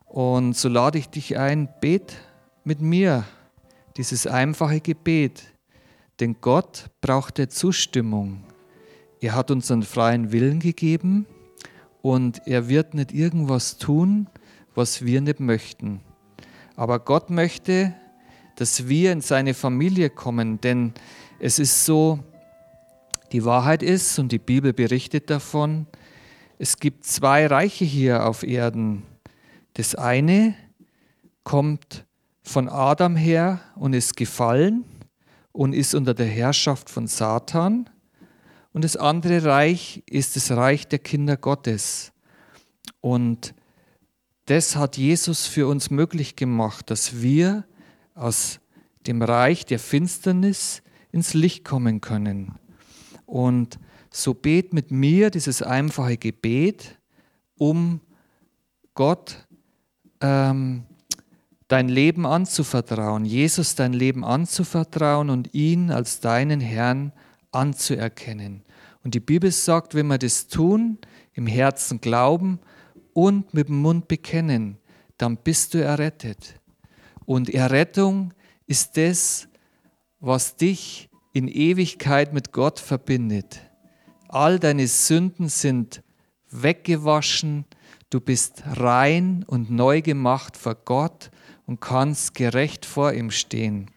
Und 0.05 0.55
so 0.55 0.69
lade 0.69 0.99
ich 0.99 1.09
dich 1.09 1.39
ein, 1.39 1.67
bet 1.81 2.17
mit 2.63 2.79
mir 2.79 3.23
dieses 3.97 4.27
einfache 4.27 4.81
Gebet, 4.81 5.45
denn 6.19 6.41
Gott 6.41 6.91
braucht 7.01 7.39
der 7.39 7.49
Zustimmung. 7.49 8.43
Er 9.19 9.33
hat 9.33 9.49
uns 9.49 9.71
einen 9.71 9.81
freien 9.81 10.31
Willen 10.31 10.59
gegeben 10.59 11.25
und 12.03 12.45
er 12.45 12.69
wird 12.69 12.93
nicht 12.93 13.11
irgendwas 13.11 13.79
tun, 13.79 14.27
was 14.79 15.05
wir 15.05 15.19
nicht 15.19 15.41
möchten. 15.41 15.99
Aber 16.77 16.99
Gott 16.99 17.29
möchte, 17.29 17.93
dass 18.55 18.87
wir 18.87 19.11
in 19.11 19.19
seine 19.19 19.53
Familie 19.53 20.09
kommen, 20.09 20.61
denn 20.61 20.93
es 21.37 21.59
ist 21.59 21.85
so, 21.85 22.19
die 23.33 23.43
Wahrheit 23.43 23.83
ist, 23.83 24.17
und 24.17 24.31
die 24.31 24.39
Bibel 24.39 24.71
berichtet 24.71 25.29
davon, 25.29 25.85
es 26.57 26.77
gibt 26.77 27.05
zwei 27.05 27.45
Reiche 27.45 27.83
hier 27.83 28.25
auf 28.25 28.43
Erden. 28.43 29.03
Das 29.73 29.95
eine 29.95 30.55
kommt 31.43 32.05
von 32.41 32.69
Adam 32.69 33.17
her 33.17 33.59
und 33.75 33.93
ist 33.93 34.15
gefallen 34.15 34.85
und 35.51 35.73
ist 35.73 35.93
unter 35.93 36.13
der 36.13 36.25
Herrschaft 36.25 36.89
von 36.89 37.05
Satan. 37.07 37.89
Und 38.71 38.85
das 38.85 38.95
andere 38.95 39.43
Reich 39.43 40.03
ist 40.09 40.37
das 40.37 40.51
Reich 40.51 40.87
der 40.87 40.99
Kinder 40.99 41.35
Gottes. 41.35 42.13
Und 43.01 43.53
das 44.49 44.75
hat 44.75 44.97
Jesus 44.97 45.45
für 45.45 45.67
uns 45.67 45.91
möglich 45.91 46.35
gemacht, 46.35 46.89
dass 46.89 47.21
wir 47.21 47.65
aus 48.15 48.59
dem 49.05 49.21
Reich 49.21 49.63
der 49.65 49.77
Finsternis 49.77 50.81
ins 51.11 51.35
Licht 51.35 51.63
kommen 51.63 52.01
können. 52.01 52.55
Und 53.27 53.77
so 54.09 54.33
bet 54.33 54.73
mit 54.73 54.89
mir 54.89 55.29
dieses 55.29 55.61
einfache 55.61 56.17
Gebet, 56.17 56.97
um 57.59 58.01
Gott 58.95 59.47
ähm, 60.19 60.83
dein 61.67 61.87
Leben 61.87 62.25
anzuvertrauen, 62.25 63.25
Jesus 63.25 63.75
dein 63.75 63.93
Leben 63.93 64.25
anzuvertrauen 64.25 65.29
und 65.29 65.53
ihn 65.53 65.91
als 65.91 66.21
deinen 66.21 66.59
Herrn 66.59 67.13
anzuerkennen. 67.51 68.63
Und 69.03 69.13
die 69.13 69.19
Bibel 69.19 69.51
sagt, 69.51 69.93
wenn 69.93 70.07
wir 70.07 70.17
das 70.17 70.47
tun, 70.47 70.97
im 71.33 71.45
Herzen 71.45 72.01
glauben, 72.01 72.59
und 73.19 73.53
mit 73.53 73.67
dem 73.67 73.81
Mund 73.81 74.07
bekennen, 74.07 74.77
dann 75.17 75.35
bist 75.35 75.73
du 75.73 75.83
errettet. 75.83 76.59
Und 77.25 77.49
Errettung 77.49 78.33
ist 78.65 78.95
das, 78.95 79.49
was 80.21 80.55
dich 80.55 81.09
in 81.33 81.49
Ewigkeit 81.49 82.33
mit 82.33 82.53
Gott 82.53 82.79
verbindet. 82.79 83.59
All 84.29 84.57
deine 84.57 84.87
Sünden 84.87 85.49
sind 85.49 86.01
weggewaschen, 86.49 87.65
du 88.09 88.21
bist 88.21 88.63
rein 88.65 89.43
und 89.47 89.69
neu 89.69 90.01
gemacht 90.01 90.55
vor 90.55 90.75
Gott 90.75 91.29
und 91.65 91.81
kannst 91.81 92.35
gerecht 92.35 92.85
vor 92.85 93.11
ihm 93.11 93.31
stehen. 93.31 93.91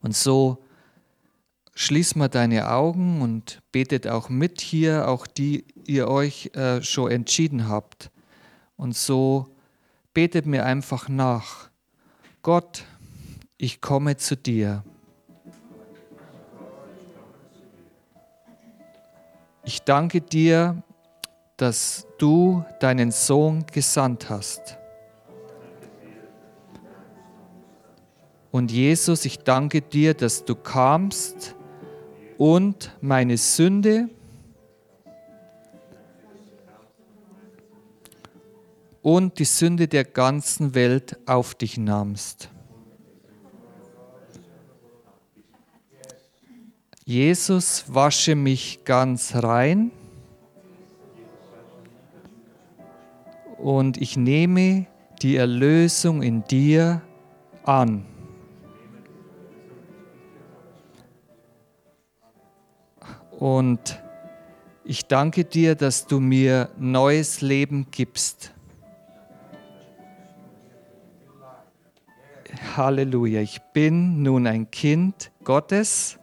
Und 0.00 0.14
so 0.14 0.64
schließ 1.76 2.16
mal 2.16 2.28
deine 2.28 2.70
Augen 2.70 3.20
und 3.20 3.60
betet 3.70 4.08
auch 4.08 4.30
mit 4.30 4.62
hier, 4.62 5.08
auch 5.08 5.26
die 5.26 5.66
ihr 5.84 6.08
euch 6.08 6.50
äh, 6.54 6.82
schon 6.82 7.10
entschieden 7.10 7.68
habt. 7.68 8.10
Und 8.76 8.96
so 8.96 9.54
betet 10.14 10.46
mir 10.46 10.64
einfach 10.64 11.10
nach. 11.10 11.68
Gott, 12.40 12.84
ich 13.58 13.82
komme 13.82 14.16
zu 14.16 14.36
dir. 14.36 14.84
Ich 19.62 19.82
danke 19.82 20.22
dir, 20.22 20.82
dass 21.58 22.06
du 22.16 22.64
deinen 22.80 23.10
Sohn 23.10 23.66
gesandt 23.66 24.30
hast. 24.30 24.78
Und 28.50 28.72
Jesus, 28.72 29.26
ich 29.26 29.40
danke 29.40 29.82
dir, 29.82 30.14
dass 30.14 30.46
du 30.46 30.54
kamst 30.54 31.55
und 32.38 32.96
meine 33.00 33.36
Sünde 33.36 34.08
und 39.02 39.38
die 39.38 39.44
Sünde 39.44 39.88
der 39.88 40.04
ganzen 40.04 40.74
Welt 40.74 41.16
auf 41.26 41.54
dich 41.54 41.78
nahmst. 41.78 42.50
Jesus, 47.04 47.84
wasche 47.86 48.34
mich 48.34 48.84
ganz 48.84 49.36
rein 49.36 49.92
und 53.58 53.96
ich 53.96 54.16
nehme 54.16 54.86
die 55.22 55.36
Erlösung 55.36 56.22
in 56.22 56.42
dir 56.44 57.02
an. 57.62 58.15
Und 63.38 64.00
ich 64.84 65.06
danke 65.06 65.44
dir, 65.44 65.74
dass 65.74 66.06
du 66.06 66.20
mir 66.20 66.70
neues 66.78 67.40
Leben 67.40 67.88
gibst. 67.90 68.52
Halleluja, 72.76 73.40
ich 73.40 73.60
bin 73.72 74.22
nun 74.22 74.46
ein 74.46 74.70
Kind 74.70 75.30
Gottes. 75.44 76.18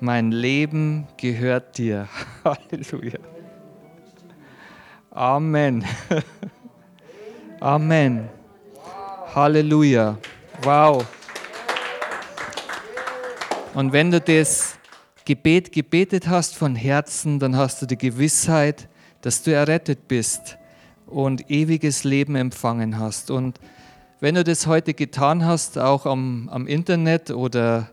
Mein 0.00 0.30
Leben 0.30 1.06
gehört 1.16 1.78
dir. 1.78 2.08
Halleluja. 2.44 3.18
Amen. 5.10 5.84
Amen. 7.60 8.28
Halleluja. 9.34 10.18
Wow. 10.62 11.04
Und 13.76 13.92
wenn 13.92 14.10
du 14.10 14.22
das 14.22 14.78
Gebet 15.26 15.70
gebetet 15.70 16.28
hast 16.28 16.56
von 16.56 16.74
Herzen, 16.74 17.38
dann 17.38 17.56
hast 17.56 17.82
du 17.82 17.84
die 17.84 17.98
Gewissheit, 17.98 18.88
dass 19.20 19.42
du 19.42 19.52
errettet 19.52 20.08
bist 20.08 20.56
und 21.04 21.50
ewiges 21.50 22.02
Leben 22.02 22.36
empfangen 22.36 22.98
hast. 22.98 23.30
Und 23.30 23.60
wenn 24.18 24.34
du 24.34 24.44
das 24.44 24.66
heute 24.66 24.94
getan 24.94 25.44
hast, 25.44 25.76
auch 25.76 26.06
am, 26.06 26.48
am 26.48 26.66
Internet 26.66 27.30
oder 27.30 27.90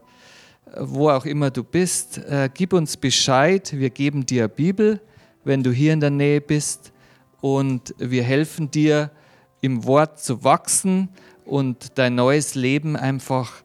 wo 0.80 1.10
auch 1.10 1.26
immer 1.26 1.52
du 1.52 1.66
bist, 1.66 2.18
äh, 2.18 2.50
gib 2.54 2.72
uns 2.72 2.96
Bescheid. 2.96 3.74
Wir 3.78 3.90
geben 3.90 4.26
dir 4.26 4.48
Bibel, 4.48 5.02
wenn 5.44 5.64
du 5.64 5.72
hier 5.72 5.92
in 5.92 6.00
der 6.00 6.12
Nähe 6.12 6.40
bist. 6.40 6.94
Und 7.42 7.94
wir 7.98 8.24
helfen 8.24 8.72
dir, 8.72 9.12
im 9.60 9.84
Wort 9.84 10.22
zu 10.22 10.46
wachsen 10.46 11.10
und 11.44 11.98
dein 11.98 12.16
neues 12.16 12.56
Leben 12.56 12.96
einfach. 12.96 13.63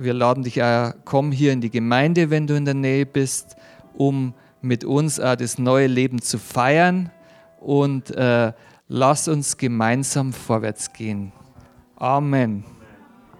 Wir 0.00 0.14
laden 0.14 0.44
dich 0.44 0.62
auch, 0.62 0.92
komm 1.04 1.32
hier 1.32 1.52
in 1.52 1.60
die 1.60 1.70
Gemeinde, 1.70 2.30
wenn 2.30 2.46
du 2.46 2.54
in 2.54 2.64
der 2.64 2.74
Nähe 2.74 3.06
bist, 3.06 3.56
um 3.94 4.34
mit 4.60 4.84
uns 4.84 5.20
auch 5.20 5.36
das 5.36 5.58
neue 5.58 5.86
Leben 5.86 6.20
zu 6.22 6.38
feiern. 6.38 7.10
Und 7.60 8.10
äh, 8.12 8.52
lass 8.88 9.28
uns 9.28 9.56
gemeinsam 9.56 10.32
vorwärts 10.32 10.92
gehen. 10.92 11.32
Amen. 11.96 12.64